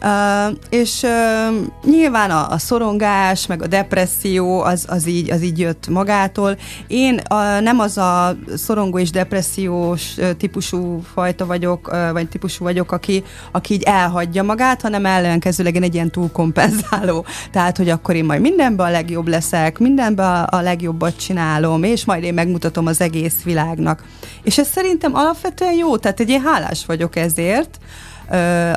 [0.07, 5.59] Uh, és uh, nyilván a, a szorongás, meg a depresszió az, az, így, az így
[5.59, 6.57] jött magától.
[6.87, 12.65] Én uh, nem az a szorongó és depressziós uh, típusú fajta vagyok, uh, vagy típusú
[12.65, 17.25] vagyok, aki, aki így elhagyja magát, hanem ellenkezőleg én egy ilyen túlkompenzáló.
[17.53, 22.23] Tehát, hogy akkor én majd mindenben a legjobb leszek, mindenben a legjobbat csinálom, és majd
[22.23, 24.05] én megmutatom az egész világnak.
[24.43, 27.79] És ez szerintem alapvetően jó, tehát egy én hálás vagyok ezért,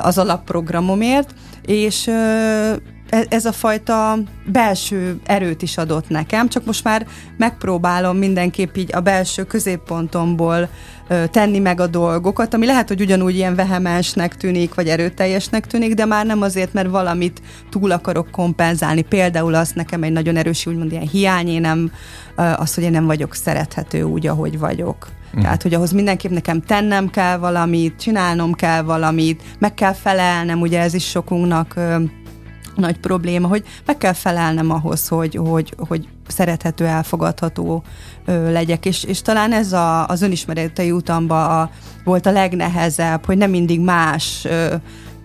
[0.00, 2.06] az alapprogramomért, és
[3.10, 8.94] e, ez a fajta belső erőt is adott nekem, csak most már megpróbálom mindenképp így
[8.94, 10.68] a belső középpontomból
[11.30, 16.04] tenni meg a dolgokat, ami lehet, hogy ugyanúgy ilyen vehemensnek tűnik, vagy erőteljesnek tűnik, de
[16.04, 19.02] már nem azért, mert valamit túl akarok kompenzálni.
[19.02, 21.92] Például az nekem egy nagyon erős, úgymond ilyen hiány, én nem,
[22.34, 25.08] az, hogy én nem vagyok szerethető úgy, ahogy vagyok.
[25.36, 25.40] Mm.
[25.40, 30.80] Tehát, hogy ahhoz mindenképp nekem tennem kell valamit, csinálnom kell valamit, meg kell felelnem, ugye
[30.80, 31.74] ez is sokunknak
[32.74, 37.82] nagy probléma, hogy meg kell felelnem ahhoz, hogy, hogy, hogy szerethető, elfogadható
[38.24, 41.70] ö, legyek, és, és talán ez a, az önismeretei utamba a,
[42.04, 44.74] volt a legnehezebb, hogy nem mindig más ö,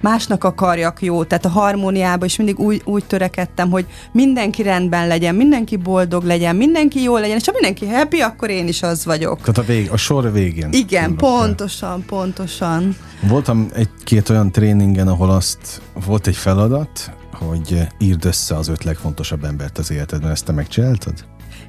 [0.01, 5.36] másnak akarjak jó, tehát a harmóniába is mindig úgy, úgy törekedtem, hogy mindenki rendben legyen,
[5.36, 9.39] mindenki boldog legyen, mindenki jó legyen, és ha mindenki happy, akkor én is az vagyok.
[9.39, 10.69] Tehát a, vég, a sor végén.
[10.71, 12.03] Igen, pontosan, el.
[12.08, 12.95] pontosan.
[13.21, 19.43] Voltam egy-két olyan tréningen, ahol azt volt egy feladat, hogy írd össze az öt legfontosabb
[19.43, 20.31] embert az életedben.
[20.31, 21.25] Ezt te megcsináltad?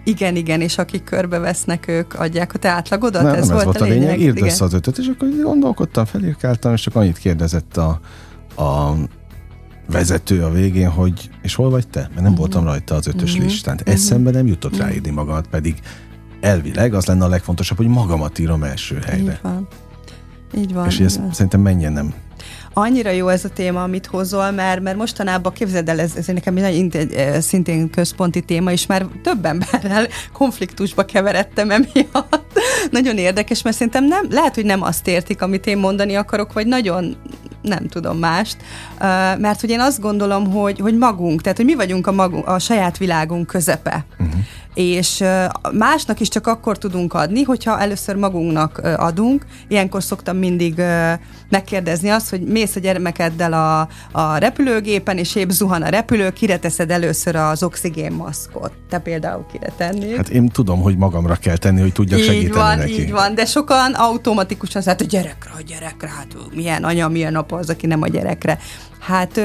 [0.07, 3.23] Igen, igen, és akik körbevesznek, ők adják a te átlagodat?
[3.23, 4.01] Nem, ez, nem, volt ez volt a lényeg.
[4.01, 4.21] lényeg.
[4.21, 8.01] Írd össze az ötöt, és akkor gondolkodtam, felírkáltam, és csak annyit kérdezett a,
[8.63, 8.95] a
[9.91, 12.01] vezető a végén, hogy és hol vagy te?
[12.01, 12.39] Mert nem uh-huh.
[12.39, 13.47] voltam rajta az ötös uh-huh.
[13.47, 13.75] listán.
[13.75, 13.95] Uh-huh.
[13.95, 14.87] Eszembe nem jutott uh-huh.
[14.87, 15.81] ráírni magamat, pedig
[16.41, 19.33] elvileg az lenne a legfontosabb, hogy magamat írom első helyre.
[19.33, 19.69] Így van.
[20.55, 20.87] Így van.
[20.87, 22.15] És ez szerintem mennyien nem
[22.79, 26.57] annyira jó ez a téma, amit hozol, mert, mert mostanában képzeld el, ez, ez nekem
[26.57, 32.59] egy szintén központi téma, és már több emberrel konfliktusba keveredtem emiatt.
[32.91, 36.67] nagyon érdekes, mert szerintem nem, lehet, hogy nem azt értik, amit én mondani akarok, vagy
[36.67, 37.17] nagyon
[37.69, 38.57] nem tudom mást,
[39.39, 42.59] mert hogy én azt gondolom, hogy, hogy magunk, tehát hogy mi vagyunk a, magunk, a
[42.59, 44.05] saját világunk közepe.
[44.19, 44.41] Uh-huh
[44.77, 45.25] és
[45.73, 49.47] másnak is csak akkor tudunk adni, hogyha először magunknak adunk.
[49.69, 50.83] Ilyenkor szoktam mindig
[51.49, 56.59] megkérdezni azt, hogy mész a gyermekeddel a, a repülőgépen, és épp zuhan a repülő, kire
[56.59, 58.73] teszed először az oxigénmaszkot?
[58.89, 60.17] Te például kire tenni?
[60.17, 63.01] Hát én tudom, hogy magamra kell tenni, hogy tudjak így segíteni van, neki.
[63.01, 67.56] Így van, de sokan automatikusan hát a gyerekre, a gyerekre, hát milyen anya, milyen apa
[67.57, 68.59] az, aki nem a gyerekre.
[69.01, 69.41] Hát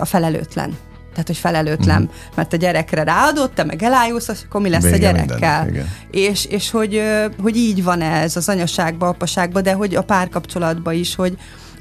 [0.00, 0.76] a felelőtlen
[1.18, 2.16] tehát hogy felelőtlen, uh-huh.
[2.34, 5.64] mert a gyerekre ráadott, te meg elájulsz, akkor mi lesz Vége a gyerekkel?
[5.64, 7.02] Minden, és, és hogy,
[7.42, 11.38] hogy így van ez az anyaságban, apaságban, de hogy a párkapcsolatban is, hogy,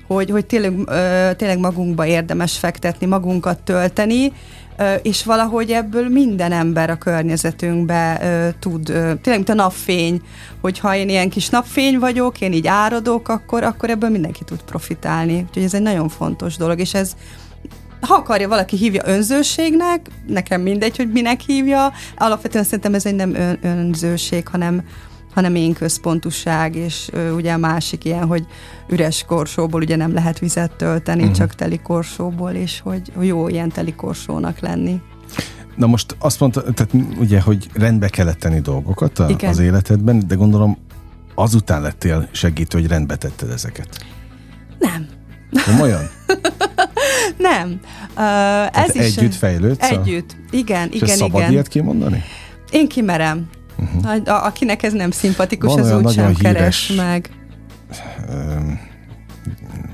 [0.08, 0.74] hogy, hogy tényleg,
[1.36, 4.34] tényleg magunkba érdemes fektetni, magunkat tölteni,
[5.01, 8.19] és valahogy ebből minden ember a környezetünkbe
[8.59, 10.21] tud, tényleg mint a napfény,
[10.61, 15.45] hogyha én ilyen kis napfény vagyok, én így áradok, akkor, akkor ebből mindenki tud profitálni.
[15.47, 17.15] Úgyhogy ez egy nagyon fontos dolog, és ez
[18.01, 23.35] ha akarja valaki hívja önzőségnek, nekem mindegy, hogy minek hívja, alapvetően szerintem ez egy nem
[23.35, 24.83] ön, önzőség, hanem,
[25.38, 28.45] hanem én központuság, és ö, ugye a másik ilyen, hogy
[28.89, 31.36] üres korsóból ugye nem lehet vizet tölteni, uh-huh.
[31.36, 35.02] csak teli korsóból, és hogy jó ilyen teli korsónak lenni.
[35.76, 40.36] Na most azt mondta, tehát ugye, hogy rendbe kellett tenni dolgokat a, az életedben, de
[40.36, 40.78] gondolom
[41.36, 44.06] azután lettél segítő, hogy rendbe tetted ezeket.
[44.80, 45.08] Nem.
[45.65, 46.10] Komolyan?
[47.38, 47.80] Nem.
[48.15, 49.89] Uh, ez is együtt fejlődsz?
[49.89, 50.36] Együtt.
[50.50, 51.52] Igen, és igen, szabad igen.
[51.52, 52.23] ilyet kimondani?
[52.71, 53.50] Én kimerem.
[53.77, 54.21] Uh-huh.
[54.25, 57.29] A, akinek ez nem szimpatikus, Van az úgy sem keres meg.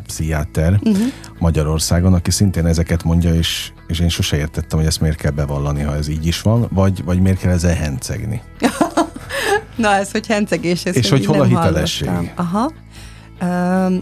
[0.05, 1.05] pszichiáter uh-huh.
[1.39, 5.81] Magyarországon, aki szintén ezeket mondja, és, és én sose értettem, hogy ezt miért kell bevallani,
[5.81, 8.41] ha ez így is van, vagy, vagy miért kell ezzel hencegni.
[9.75, 12.07] Na ez, hogy hencegés, ez És hogy hol a hitelesség?
[12.07, 12.31] Hallottam.
[12.35, 12.71] Aha.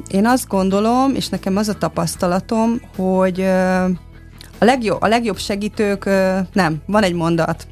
[0.07, 3.41] Én azt gondolom, és nekem az a tapasztalatom, hogy
[4.57, 6.05] a legjobb, a legjobb segítők,
[6.53, 7.67] nem, van egy mondat,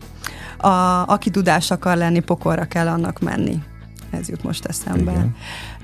[0.62, 3.60] a, aki tudás akar lenni, pokolra kell annak menni.
[4.12, 5.12] Ez jut most eszembe.
[5.12, 5.36] Igen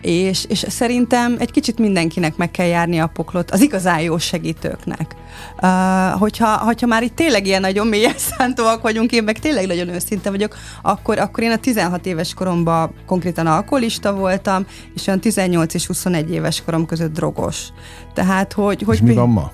[0.06, 5.16] és, és szerintem egy kicsit mindenkinek meg kell járni a poklot, az igazán jó segítőknek.
[5.62, 9.90] Uh, hogyha, hogyha már itt tényleg ilyen nagyon mélyen szántóak vagyunk, én meg tényleg nagyon
[9.90, 15.74] őszinte vagyok, akkor, akkor én a 16 éves koromban konkrétan alkoholista voltam, és olyan 18
[15.74, 17.68] és 21 éves korom között drogos.
[18.14, 18.82] Tehát, hogy...
[18.86, 19.52] hogy és mi van ma?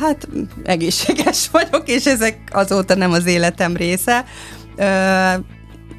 [0.00, 0.28] Hát
[0.64, 4.24] egészséges vagyok, és ezek azóta nem az életem része.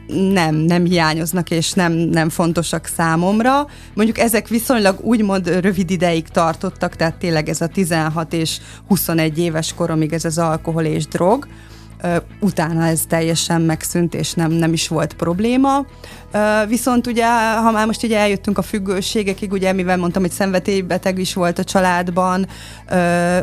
[0.08, 3.68] Nem, nem hiányoznak, és nem, nem fontosak számomra.
[3.94, 9.74] Mondjuk ezek viszonylag úgymond rövid ideig tartottak, tehát tényleg ez a 16 és 21 éves
[9.74, 11.48] koromig ez az alkohol és drog.
[12.40, 15.86] utána ez teljesen megszűnt, és nem, nem is volt probléma.
[16.68, 21.34] Viszont ugye, ha már most ugye eljöttünk a függőségekig, ugye mivel mondtam, hogy szenvedélybeteg is
[21.34, 22.48] volt a családban,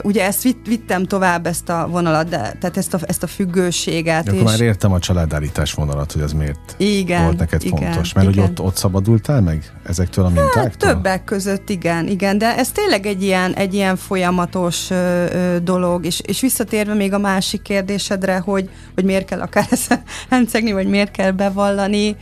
[0.02, 4.24] ugye ezt vitt, vittem tovább ezt a vonalat, de, tehát ezt a, ezt a függőséget.
[4.24, 4.50] De akkor és...
[4.50, 8.12] már értem a családállítás vonalat, hogy az miért igen, volt neked igen, fontos.
[8.12, 8.40] Mert igen.
[8.40, 10.62] hogy ott, ott szabadultál meg ezektől a mintáktól?
[10.62, 15.58] Hát, többek között igen, igen, de ez tényleg egy ilyen, egy ilyen folyamatos ö, ö,
[15.58, 20.72] dolog, és, és visszatérve még a másik kérdésedre, hogy, hogy miért kell akár ezt hencegni,
[20.72, 22.16] vagy miért kell bevallani,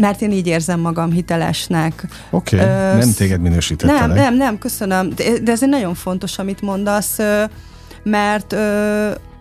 [0.00, 2.06] mert én így érzem magam hitelesnek.
[2.30, 4.06] Oké, okay, nem téged minősítettelek.
[4.06, 5.08] Nem, nem, nem, köszönöm.
[5.42, 7.18] De, ez egy nagyon fontos, amit mondasz,
[8.02, 8.54] mert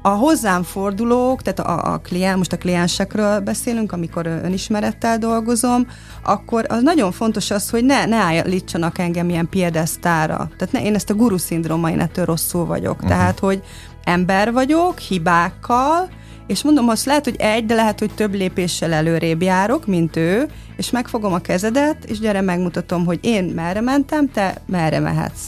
[0.01, 5.87] a hozzám fordulók, tehát a, a kliens, most a kliensekről beszélünk, amikor önismerettel dolgozom,
[6.23, 10.49] akkor az nagyon fontos az, hogy ne, ne állítsanak engem ilyen piedesztára.
[10.57, 12.95] Tehát ne, én ezt a guru szindróma, én ettől rosszul vagyok.
[12.95, 13.09] Uh-huh.
[13.09, 13.61] Tehát, hogy
[14.03, 16.09] ember vagyok, hibákkal,
[16.49, 20.47] és mondom, azt lehet, hogy egy, de lehet, hogy több lépéssel előrébb járok, mint ő,
[20.77, 25.41] és megfogom a kezedet, és gyere, megmutatom, hogy én merre mentem, te merre mehetsz.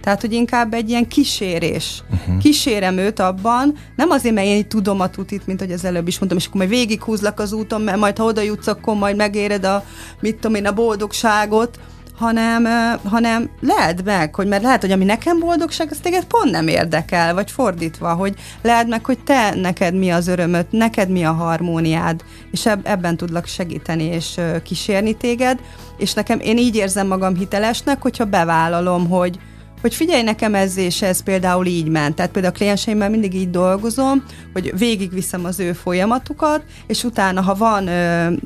[0.00, 2.02] Tehát, hogy inkább egy ilyen kísérés.
[2.10, 2.38] Uh-huh.
[2.38, 6.18] Kísérem őt abban, nem azért, mert én tudom a tutit, mint hogy az előbb is
[6.18, 9.64] mondtam, és akkor majd végighúzlak az úton, mert majd ha oda jutsz, akkor majd megéred
[9.64, 9.84] a,
[10.20, 11.78] mit tudom én, a boldogságot,
[12.18, 12.66] hanem,
[13.04, 17.34] hanem lehet meg, hogy mert lehet, hogy ami nekem boldogság, az téged pont nem érdekel,
[17.34, 22.24] vagy fordítva, hogy lehet meg, hogy te, neked mi az örömöt, neked mi a harmóniád,
[22.50, 25.58] és eb- ebben tudlak segíteni és kísérni téged,
[25.98, 29.38] és nekem én így érzem magam hitelesnek, hogyha bevállalom, hogy,
[29.80, 32.14] hogy figyelj nekem ez és ez például így ment.
[32.14, 37.54] Tehát például a klienseimmel mindig így dolgozom, hogy végigviszem az ő folyamatukat, és utána, ha
[37.54, 37.90] van,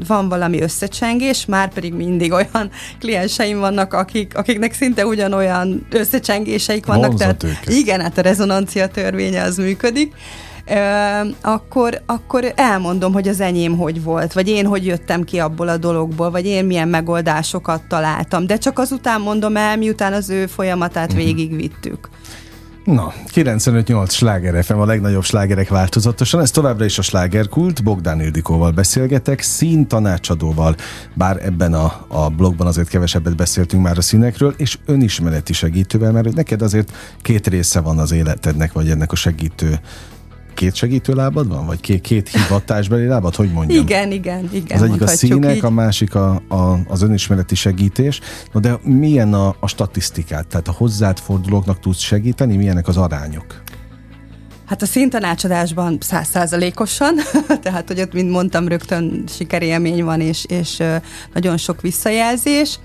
[0.06, 2.70] van valami összecsengés, már pedig mindig olyan
[3.00, 7.06] klienseim vannak, akik, akiknek szinte ugyanolyan összecsengéseik vannak.
[7.06, 7.74] Vonzat tehát őket.
[7.74, 10.14] igen, hát a rezonancia törvénye az működik
[11.40, 15.76] akkor, akkor elmondom, hogy az enyém hogy volt, vagy én hogy jöttem ki abból a
[15.76, 18.46] dologból, vagy én milyen megoldásokat találtam.
[18.46, 21.24] De csak azután mondom el, miután az ő folyamatát uh-huh.
[21.24, 22.08] végigvittük.
[22.84, 26.40] Na, 95-8 sláger FM, a legnagyobb slágerek változatosan.
[26.40, 27.82] Ez továbbra is a slágerkult.
[27.82, 30.76] Bogdán Ildikóval beszélgetek, színtanácsadóval,
[31.14, 36.34] bár ebben a, a blogban azért kevesebbet beszéltünk már a színekről, és önismereti segítővel, mert
[36.34, 39.80] neked azért két része van az életednek, vagy ennek a segítő
[40.62, 41.66] két segítő lábad van?
[41.66, 43.34] Vagy két, két hivatásbeli lábad?
[43.34, 43.82] Hogy mondjam?
[43.82, 44.78] Igen, igen, igen.
[44.78, 45.64] Az egyik a színek, így.
[45.64, 48.20] a másik a, a, az önismereti segítés.
[48.52, 50.46] No, de milyen a, a statisztikát?
[50.46, 52.56] Tehát a hozzád fordulóknak tudsz segíteni?
[52.56, 53.62] Milyenek az arányok?
[54.66, 57.14] Hát a színtanácsadásban százszázalékosan,
[57.62, 60.82] tehát hogy ott, mint mondtam, rögtön sikerélmény van, és, és
[61.34, 62.78] nagyon sok visszajelzés.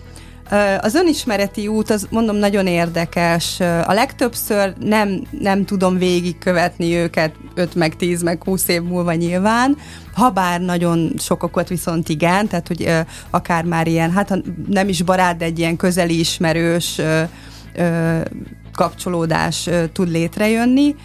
[0.81, 3.59] Az önismereti út, az mondom, nagyon érdekes.
[3.59, 9.77] A legtöbbször nem, nem tudom végigkövetni őket 5 meg 10 meg 20 év múlva nyilván,
[10.13, 12.91] ha bár nagyon sokakat viszont igen, tehát hogy
[13.29, 17.01] akár már ilyen, hát nem is barát, de egy ilyen közeli ismerős
[18.73, 20.95] kapcsolódás tud létrejönni.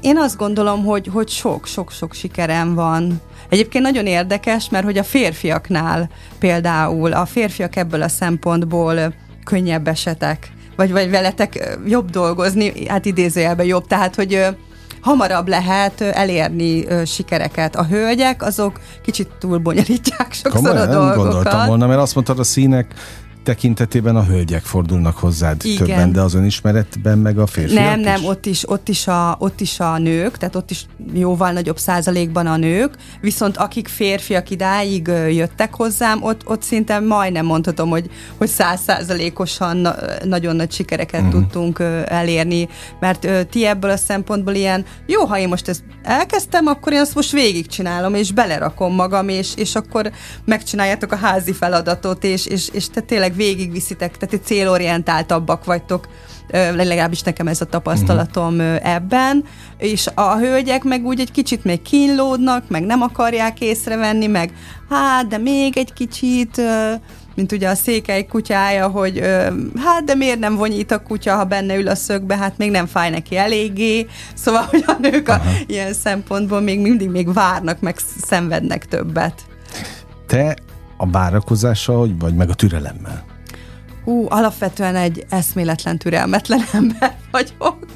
[0.00, 3.20] Én azt gondolom, hogy, hogy sok-sok-sok sikerem van.
[3.52, 10.52] Egyébként nagyon érdekes, mert hogy a férfiaknál például, a férfiak ebből a szempontból könnyebb esetek,
[10.76, 14.46] vagy, vagy veletek jobb dolgozni, hát idézőjelben jobb, tehát hogy
[15.00, 17.76] hamarabb lehet elérni sikereket.
[17.76, 21.16] A hölgyek azok kicsit túlbonyolítják sokszor Komolyan, a dolgokat.
[21.16, 22.94] gondoltam volna, mert azt mondtad, a színek
[23.42, 25.76] tekintetében a hölgyek fordulnak hozzád Igen.
[25.76, 28.04] többen, de az önismeretben meg a férfiak Nem, is?
[28.04, 31.78] nem, ott is, ott, is a, ott is a nők, tehát ott is jóval nagyobb
[31.78, 38.10] százalékban a nők, viszont akik férfiak idáig jöttek hozzám, ott, ott szinte majdnem mondhatom, hogy,
[38.38, 41.40] hogy száz százalékosan na, nagyon nagy sikereket uh-huh.
[41.40, 42.68] tudtunk elérni,
[43.00, 47.14] mert ti ebből a szempontból ilyen, jó, ha én most ezt elkezdtem, akkor én azt
[47.14, 50.10] most végigcsinálom, és belerakom magam, és, és akkor
[50.44, 56.08] megcsináljátok a házi feladatot, és, és, és te tényleg tényleg végigviszitek, tehát egy célorientáltabbak vagytok,
[56.52, 58.94] legalábbis nekem ez a tapasztalatom uh-huh.
[58.94, 59.44] ebben,
[59.78, 64.52] és a hölgyek meg úgy egy kicsit még kínlódnak, meg nem akarják észrevenni, meg
[64.88, 66.60] hát, de még egy kicsit,
[67.34, 69.20] mint ugye a székely kutyája, hogy
[69.76, 72.86] hát, de miért nem vonyít a kutya, ha benne ül a szögbe, hát még nem
[72.86, 77.96] fáj neki eléggé, szóval, hogy a nők a, ilyen szempontból még mindig még várnak, meg
[78.26, 79.40] szenvednek többet.
[80.26, 80.56] Te
[81.02, 83.24] a várakozással, vagy meg a türelemmel?
[84.04, 87.86] Hú, alapvetően egy eszméletlen türelmetlen ember vagyok.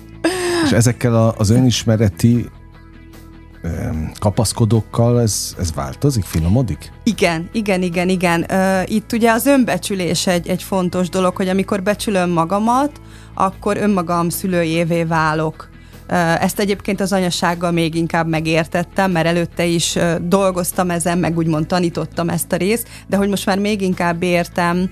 [0.64, 2.48] És ezekkel az önismereti
[4.18, 6.92] kapaszkodókkal ez, ez változik, finomodik?
[7.02, 8.46] Igen, igen, igen, igen.
[8.84, 13.00] Itt ugye az önbecsülés egy, egy fontos dolog, hogy amikor becsülöm magamat,
[13.34, 15.68] akkor önmagam szülőjévé válok
[16.40, 22.28] Ezt egyébként az anyasággal még inkább megértettem, mert előtte is dolgoztam ezen, meg úgymond tanítottam
[22.28, 24.90] ezt a részt, de hogy most már még inkább értem,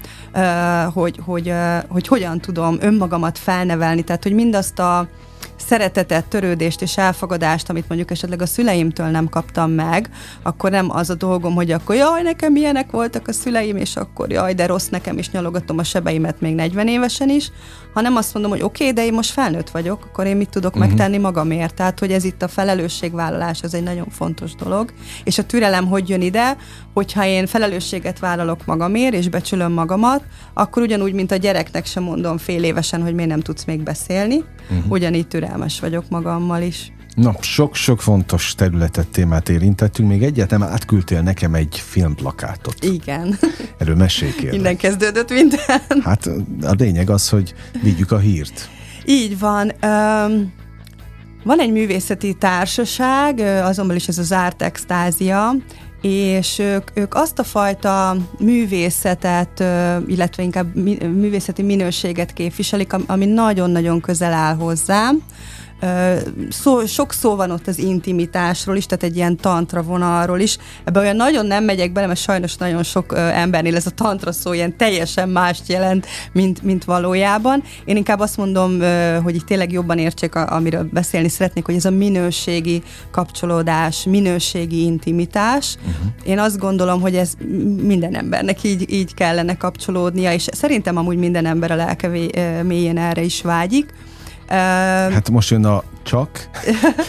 [0.93, 1.53] hogy, hogy,
[1.89, 5.09] hogy hogyan tudom önmagamat felnevelni, tehát hogy mindazt a
[5.57, 10.11] szeretetet, törődést és elfogadást, amit mondjuk esetleg a szüleimtől nem kaptam meg,
[10.43, 14.31] akkor nem az a dolgom, hogy akkor jaj, nekem milyenek voltak a szüleim, és akkor
[14.31, 17.51] jaj, de rossz nekem, és nyalogatom a sebeimet még 40 évesen is,
[17.95, 20.75] hanem azt mondom, hogy oké, okay, de én most felnőtt vagyok, akkor én mit tudok
[20.75, 20.89] uh-huh.
[20.89, 21.75] megtenni magamért.
[21.75, 24.93] Tehát, hogy ez itt a felelősségvállalás, ez egy nagyon fontos dolog.
[25.25, 26.57] És a türelem hogy jön ide,
[26.95, 30.23] hogyha én felelősséget vállalok magamért, és becsülöm magamat,
[30.55, 34.37] akkor ugyanúgy, mint a gyereknek sem mondom fél évesen, hogy miért nem tudsz még beszélni,
[34.37, 34.91] uh-huh.
[34.91, 36.93] ugyanígy türelmes vagyok magammal is.
[37.15, 40.09] Na, sok-sok fontos területet, témát érintettünk.
[40.09, 42.85] Még egyáltalán átküldtél nekem egy filmplakátot.
[42.85, 43.39] Igen.
[43.79, 44.53] Erről mesélj kérlek.
[44.53, 45.59] Minden kezdődött minden.
[46.03, 46.27] Hát
[46.63, 48.69] a lényeg az, hogy vigyük a hírt.
[49.05, 49.73] Így van.
[49.83, 50.53] Um,
[51.45, 55.55] van egy művészeti társaság, azonban is ez az Art Extázia,
[56.01, 59.61] és ők, ők azt a fajta művészetet,
[60.07, 60.75] illetve inkább
[61.15, 65.23] művészeti minőséget képviselik, ami nagyon-nagyon közel áll hozzám
[66.51, 70.59] szó, sok szó van ott az intimitásról is, tehát egy ilyen tantra vonalról is.
[70.85, 74.53] Ebben olyan nagyon nem megyek bele, mert sajnos nagyon sok embernél ez a tantra szó
[74.53, 77.63] ilyen teljesen mást jelent, mint, mint valójában.
[77.85, 78.81] Én inkább azt mondom,
[79.23, 85.77] hogy itt tényleg jobban értsék, amiről beszélni szeretnék, hogy ez a minőségi kapcsolódás, minőségi intimitás.
[85.79, 86.13] Uh-huh.
[86.25, 87.33] Én azt gondolom, hogy ez
[87.83, 92.09] minden embernek így, így kellene kapcsolódnia, és szerintem amúgy minden ember a lelke
[92.63, 93.95] mélyén erre is vágyik.
[94.49, 96.49] Hát most jön a csak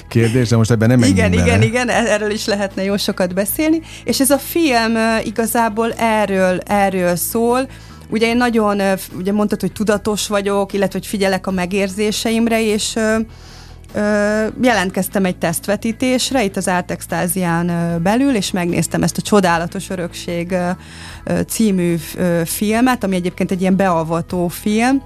[0.08, 1.44] kérdés, de most ebben nem Igen, bele.
[1.44, 3.82] igen, igen, e- erről is lehetne jó sokat beszélni.
[4.04, 7.68] És ez a film igazából erről, erről szól,
[8.10, 8.82] Ugye én nagyon,
[9.18, 12.96] ugye mondtad, hogy tudatos vagyok, illetve hogy figyelek a megérzéseimre, és
[14.62, 20.56] jelentkeztem egy tesztvetítésre itt az Ártextázián belül, és megnéztem ezt a Csodálatos Örökség
[21.48, 21.96] című
[22.46, 25.02] filmet, ami egyébként egy ilyen beavató film,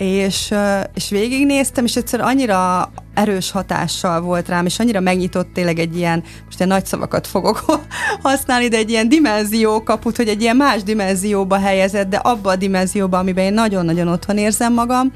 [0.00, 0.54] és,
[0.94, 6.22] és végignéztem, és egyszer annyira erős hatással volt rám, és annyira megnyitott tényleg egy ilyen,
[6.44, 7.64] most ilyen nagy szavakat fogok
[8.22, 12.56] használni, de egy ilyen dimenzió kaput, hogy egy ilyen más dimenzióba helyezett, de abba a
[12.56, 15.12] dimenzióba, amiben én nagyon-nagyon otthon érzem magam,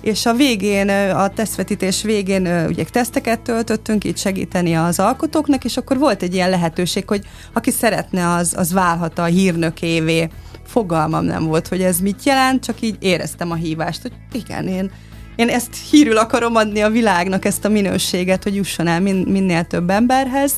[0.00, 5.98] és a végén, a tesztvetítés végén ugye teszteket töltöttünk itt segíteni az alkotóknak, és akkor
[5.98, 7.22] volt egy ilyen lehetőség, hogy
[7.52, 10.28] aki szeretne, az, az válhat a hírnökévé
[10.68, 14.90] fogalmam nem volt, hogy ez mit jelent, csak így éreztem a hívást, hogy igen, én,
[15.36, 19.64] én ezt hírül akarom adni a világnak, ezt a minőséget, hogy jusson el min, minél
[19.64, 20.52] több emberhez,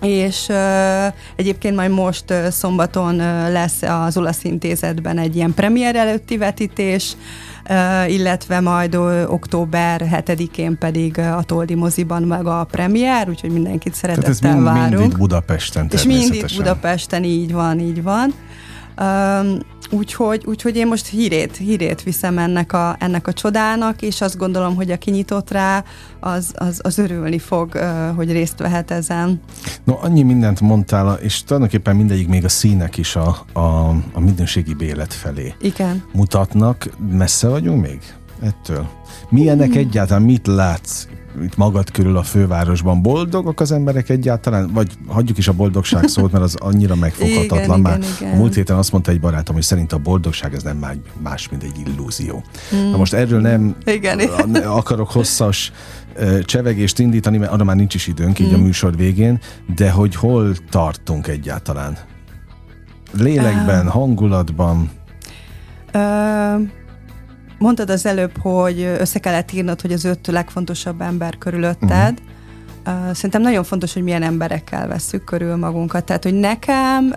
[0.00, 0.56] és uh,
[1.36, 7.16] egyébként majd most uh, szombaton uh, lesz az olasz intézetben egy ilyen premier előtti vetítés,
[7.70, 13.94] uh, illetve majd uh, október 7-én pedig a Toldi moziban meg a premier, úgyhogy mindenkit
[13.94, 14.98] szeretettel Tehát ez mind, várunk.
[14.98, 18.34] Mind Budapesten És mind itt Budapesten, így van, így van.
[19.00, 19.58] Um,
[19.90, 24.74] úgyhogy, úgyhogy én most hírét, hírét viszem ennek a, ennek a csodának, és azt gondolom,
[24.74, 25.84] hogy aki nyitott rá,
[26.20, 29.40] az, az, az örülni fog, uh, hogy részt vehet ezen.
[29.84, 34.74] No, annyi mindent mondtál, és tulajdonképpen mindegyik még a színek is a, a, a minőségi
[34.74, 36.04] bélet felé Igen.
[36.12, 36.88] mutatnak.
[37.10, 38.00] Messze vagyunk még
[38.40, 38.88] ettől?
[39.28, 39.78] Milyenek hmm.
[39.78, 41.06] egyáltalán, mit látsz
[41.42, 46.32] itt magad körül a fővárosban boldogok az emberek egyáltalán, vagy hagyjuk is a boldogság szót,
[46.32, 47.78] mert az annyira megfoghatatlan.
[47.78, 48.32] igen, Már igen, igen.
[48.32, 50.84] a múlt héten azt mondta egy barátom, hogy szerint a boldogság ez nem
[51.22, 52.44] más, mint egy illúzió.
[52.70, 52.90] Hmm.
[52.90, 54.20] Na most erről nem igen.
[54.64, 55.72] akarok hosszas
[56.44, 58.60] csevegést indítani, mert arra már nincs is időnk, így hmm.
[58.60, 59.40] a műsor végén,
[59.76, 61.96] de hogy hol tartunk egyáltalán?
[63.12, 64.90] Lélekben, hangulatban?
[65.94, 66.68] Uh,
[67.58, 72.20] Mondtad az előbb, hogy össze kellett írnod, hogy az öt legfontosabb ember körülötted.
[72.86, 73.12] Uh-huh.
[73.14, 76.04] Szerintem nagyon fontos, hogy milyen emberekkel veszük körül magunkat.
[76.04, 77.14] Tehát, hogy nekem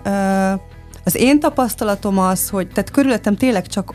[1.03, 3.93] az én tapasztalatom az, hogy tehát körülöttem tényleg csak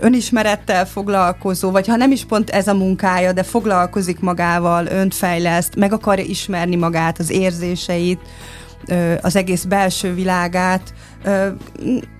[0.00, 5.76] önismerettel foglalkozó, vagy ha nem is pont ez a munkája, de foglalkozik magával, önt fejleszt,
[5.76, 8.20] meg akarja ismerni magát, az érzéseit,
[9.20, 10.94] az egész belső világát,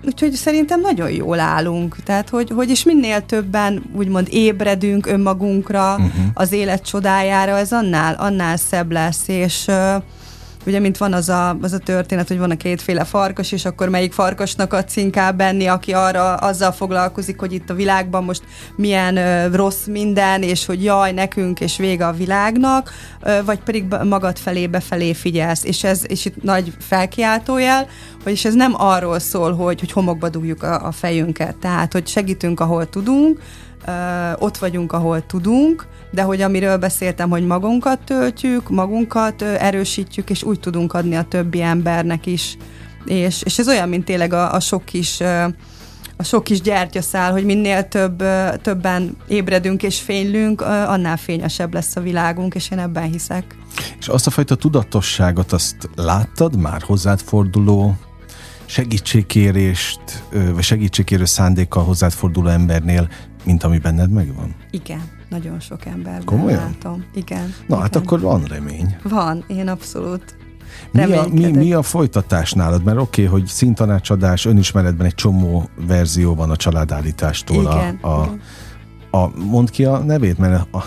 [0.05, 1.95] úgyhogy szerintem nagyon jól állunk.
[2.03, 6.11] Tehát, hogy, hogy is minél többen úgymond ébredünk önmagunkra, uh-huh.
[6.33, 9.67] az élet csodájára, ez annál, annál szebb lesz, és
[10.69, 13.89] ugye, mint van az a, az a történet, hogy van a kétféle farkas, és akkor
[13.89, 18.43] melyik farkasnak adsz inkább benni, aki arra azzal foglalkozik, hogy itt a világban most
[18.75, 22.91] milyen ö, rossz minden, és hogy jaj, nekünk, és vége a világnak,
[23.21, 27.87] ö, vagy pedig magad felé befelé figyelsz, és ez, és itt nagy felkiáltójel,
[28.23, 32.59] vagyis ez nem arról szól, hogy, hogy homokba dugjuk a, a fejünket, tehát, hogy segítünk,
[32.59, 33.39] ahol tudunk,
[34.35, 40.59] ott vagyunk, ahol tudunk, de hogy amiről beszéltem, hogy magunkat töltjük, magunkat erősítjük, és úgy
[40.59, 42.57] tudunk adni a többi embernek is.
[43.05, 45.21] És, és ez olyan, mint tényleg a, a sok kis
[46.19, 48.23] a sok kis gyertyaszál, hogy minél több,
[48.61, 53.55] többen ébredünk és fénylünk, annál fényesebb lesz a világunk, és én ebben hiszek.
[53.99, 57.95] És azt a fajta tudatosságot, azt láttad már hozzád forduló
[58.65, 63.09] segítségkérést, vagy segítségkérő szándékkal hozzád forduló embernél,
[63.43, 64.55] mint ami benned megvan?
[64.71, 66.63] Igen, nagyon sok emberben Komolyan?
[66.63, 67.05] látom.
[67.13, 67.53] Igen.
[67.67, 67.79] Na igen.
[67.81, 68.95] hát akkor van remény.
[69.03, 70.37] Van, én abszolút
[70.91, 72.83] mi a, mi, mi a folytatás nálad?
[72.83, 77.61] Mert oké, okay, hogy szintanácsadás, önismeretben egy csomó verzió van a családállítástól.
[77.61, 78.41] Igen, a, a, igen.
[79.11, 80.83] A, mond ki a nevét, mert a,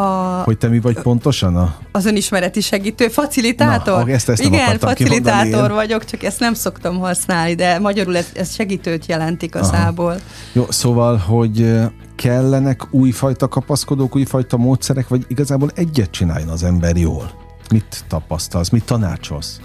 [0.00, 1.56] a, hogy te mi vagy pontosan?
[1.56, 1.76] A...
[1.92, 4.04] Az önismereti segítő, facilitátor.
[4.04, 8.54] Na, ezt, ezt Igen, facilitátor vagyok, csak ezt nem szoktam használni, de magyarul ez, ez
[8.54, 10.10] segítőt jelent igazából.
[10.10, 10.20] Aha.
[10.52, 11.80] Jó, szóval, hogy
[12.20, 17.30] kellenek újfajta kapaszkodók, újfajta módszerek, vagy igazából egyet csináljon az ember jól?
[17.70, 19.60] Mit tapasztalsz, mit tanácsolsz?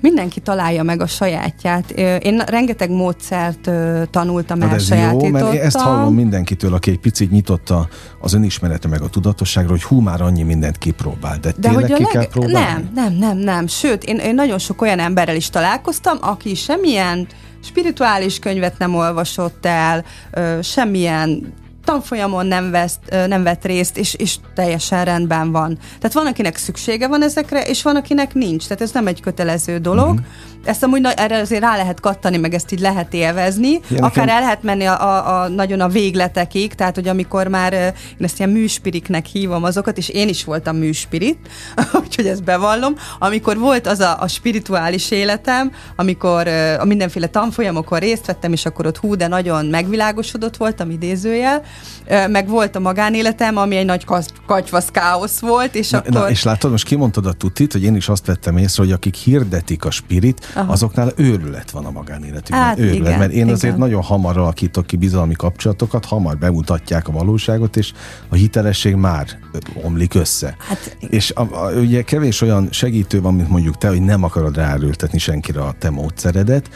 [0.00, 1.90] Mindenki találja meg a sajátját.
[2.20, 3.70] Én rengeteg módszert
[4.10, 7.88] tanultam el, ez jó, mert én ezt hallom mindenkitől, aki egy picit nyitotta
[8.20, 11.96] az önismerete meg a tudatosságra, hogy hú, már annyi mindent kipróbál, de, de tényleg hogy
[11.96, 12.12] ki leg...
[12.12, 12.56] kell próbálni?
[12.56, 13.66] Nem, nem, nem, nem.
[13.66, 17.26] Sőt, én, én nagyon sok olyan emberrel is találkoztam, aki semmilyen
[17.64, 20.04] spirituális könyvet nem olvasott el,
[20.62, 25.78] semmilyen tanfolyamon nem, vesz, nem vett részt, és, és teljesen rendben van.
[25.98, 28.62] Tehát van, akinek szüksége van ezekre, és van, akinek nincs.
[28.66, 30.10] Tehát ez nem egy kötelező dolog.
[30.10, 30.26] Uh-huh.
[30.64, 33.80] Ezt amúgy na, erre azért rá lehet kattani, meg ezt így lehet élvezni.
[33.88, 34.28] Ja, Akár nekem...
[34.28, 38.38] el lehet menni a, a, a, nagyon a végletekig, tehát hogy amikor már én ezt
[38.38, 41.38] ilyen műspiriknek hívom azokat, és én is voltam műspirit,
[42.04, 46.48] úgyhogy ezt bevallom, amikor volt az a, a spirituális életem, amikor
[46.78, 51.62] a mindenféle tanfolyamokon részt vettem, és akkor ott hú, de nagyon megvilágosodott voltam idézőjel,
[52.28, 54.04] meg volt a magánéletem, ami egy nagy
[54.46, 56.10] kacsvasz káosz volt, és na, akkor...
[56.10, 59.14] Na, és látod, most kimondtad a tutit, hogy én is azt vettem észre, hogy akik
[59.14, 60.72] hirdetik a spirit, Aha.
[60.72, 62.62] azoknál őrület van a magánéletükben.
[62.62, 63.54] Hát, őrület, igen, mert én igen.
[63.54, 67.92] azért nagyon hamar alakítok ki bizalmi kapcsolatokat, hamar bemutatják a valóságot, és
[68.28, 69.26] a hitelesség már
[69.82, 70.56] omlik össze.
[70.58, 74.56] Hát, és a, a, ugye kevés olyan segítő van, mint mondjuk te, hogy nem akarod
[74.56, 76.70] ráerőltetni senkire a te módszeredet,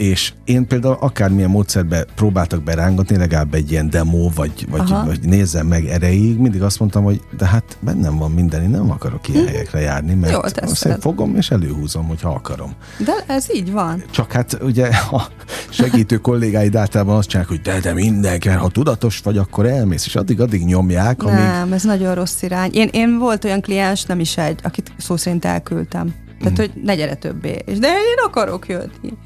[0.00, 5.66] és én például akármilyen módszerbe próbáltak berángatni, legalább egy ilyen demo, vagy, vagy, vagy nézzem
[5.66, 9.42] meg erejéig, mindig azt mondtam, hogy de hát bennem van minden, én nem akarok ilyen
[9.42, 9.48] hm.
[9.48, 12.72] helyekre járni, mert Jó, azt én fogom és előhúzom, hogyha akarom.
[12.98, 14.04] De ez így van.
[14.10, 15.26] Csak hát ugye a
[15.70, 20.06] segítő kollégáid általában azt csinálják, hogy de, de mindenki, mert ha tudatos vagy, akkor elmész,
[20.06, 21.22] és addig-addig nyomják.
[21.22, 21.38] Amíg...
[21.38, 22.70] Nem, ez nagyon rossz irány.
[22.72, 26.14] Én, én volt olyan kliens, nem is egy, akit szó szerint elküldtem.
[26.38, 26.62] Tehát, mm.
[26.62, 27.62] hogy ne gyere többé.
[27.64, 29.18] És de én akarok jönni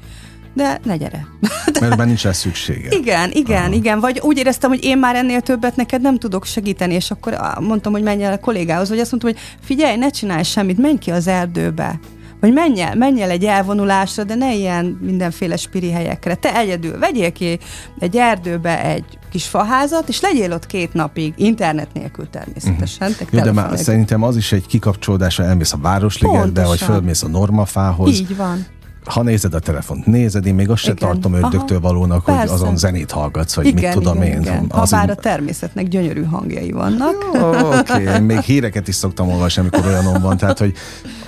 [0.55, 1.27] de ne gyere.
[1.71, 1.79] De...
[1.79, 2.89] Mert már nincs rá szüksége.
[2.89, 3.73] Igen, igen, Aha.
[3.73, 3.99] igen.
[3.99, 7.91] Vagy úgy éreztem, hogy én már ennél többet neked nem tudok segíteni, és akkor mondtam,
[7.91, 11.11] hogy menj el a kollégához, vagy azt mondtam, hogy figyelj, ne csinálj semmit, menj ki
[11.11, 11.99] az erdőbe.
[12.39, 16.35] Vagy menj el, menj el egy elvonulásra, de ne ilyen mindenféle spiri helyekre.
[16.35, 17.59] Te egyedül vegyél ki
[17.99, 23.09] egy erdőbe egy kis faházat, és legyél ott két napig, internet nélkül természetesen.
[23.09, 23.27] Uh-huh.
[23.31, 23.83] Jó, de már nélkül.
[23.83, 28.09] szerintem az is egy kikapcsolódás, elmész a Városligetbe, vagy fölmész a normafához.
[28.09, 28.65] Így van
[29.05, 30.95] ha nézed a telefont, nézed, én még azt igen.
[30.97, 32.41] se tartom ördögtől valónak, Persze.
[32.41, 34.41] hogy azon zenét hallgatsz, vagy igen, mit tudom igen, én.
[34.41, 34.65] Igen.
[34.69, 37.15] Az ha bár a természetnek gyönyörű hangjai vannak.
[37.33, 38.19] Oké, okay.
[38.19, 40.73] még híreket is szoktam olvasni, amikor olyanom van, tehát, hogy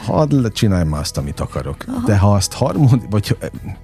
[0.06, 1.76] hadd csinálj már azt, amit akarok.
[1.88, 2.06] Aha.
[2.06, 3.38] De ha azt harmoni, vagy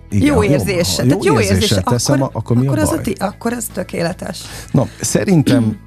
[0.10, 1.00] igen, jó érzés.
[1.04, 2.98] Jó, jó, érzéssel teszem, akkor, akkor mi akkor a baj?
[2.98, 4.42] Az a akkor ez tökéletes.
[4.72, 5.78] Na, szerintem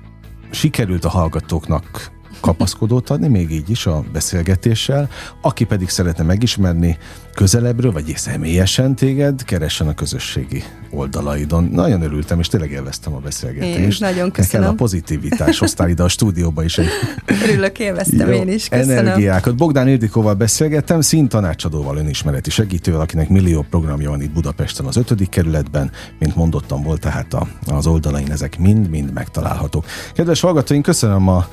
[0.50, 5.08] sikerült a hallgatóknak kapaszkodót adni, még így is a beszélgetéssel.
[5.40, 6.98] Aki pedig szeretne megismerni
[7.34, 11.64] közelebbről, vagy személyesen téged, keressen a közösségi oldalaidon.
[11.64, 13.78] Nagyon örültem, és tényleg élveztem a beszélgetést.
[13.78, 14.60] Én nagyon köszönöm.
[14.60, 16.88] Nekem a pozitivitás hoztál ide a stúdióba is egy...
[17.44, 18.98] Örülök, élveztem jó, én is, köszönöm.
[18.98, 19.56] Energiákat.
[19.56, 25.90] Bogdán Ildikóval beszélgettem, színtanácsadóval, önismereti segítővel, akinek millió programja van itt Budapesten az ötödik kerületben.
[26.18, 29.84] Mint mondottam, volt tehát a, az oldalain ezek mind-mind megtalálhatók.
[30.14, 31.48] Kedves hallgatóink, köszönöm a,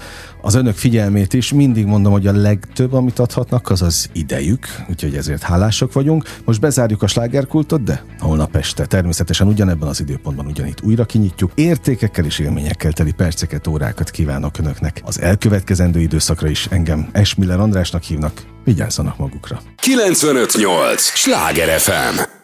[0.45, 1.53] az önök figyelmét is.
[1.53, 6.23] Mindig mondom, hogy a legtöbb, amit adhatnak, az az idejük, úgyhogy ezért hálások vagyunk.
[6.45, 11.51] Most bezárjuk a slágerkultot, de holnap este természetesen ugyanebben az időpontban ugyanitt újra kinyitjuk.
[11.55, 15.01] Értékekkel és élményekkel teli perceket, órákat kívánok önöknek.
[15.05, 18.41] Az elkövetkezendő időszakra is engem Esmiller Andrásnak hívnak.
[18.63, 19.61] Vigyázzanak magukra.
[19.81, 21.01] 958!
[21.01, 22.42] Sláger FM!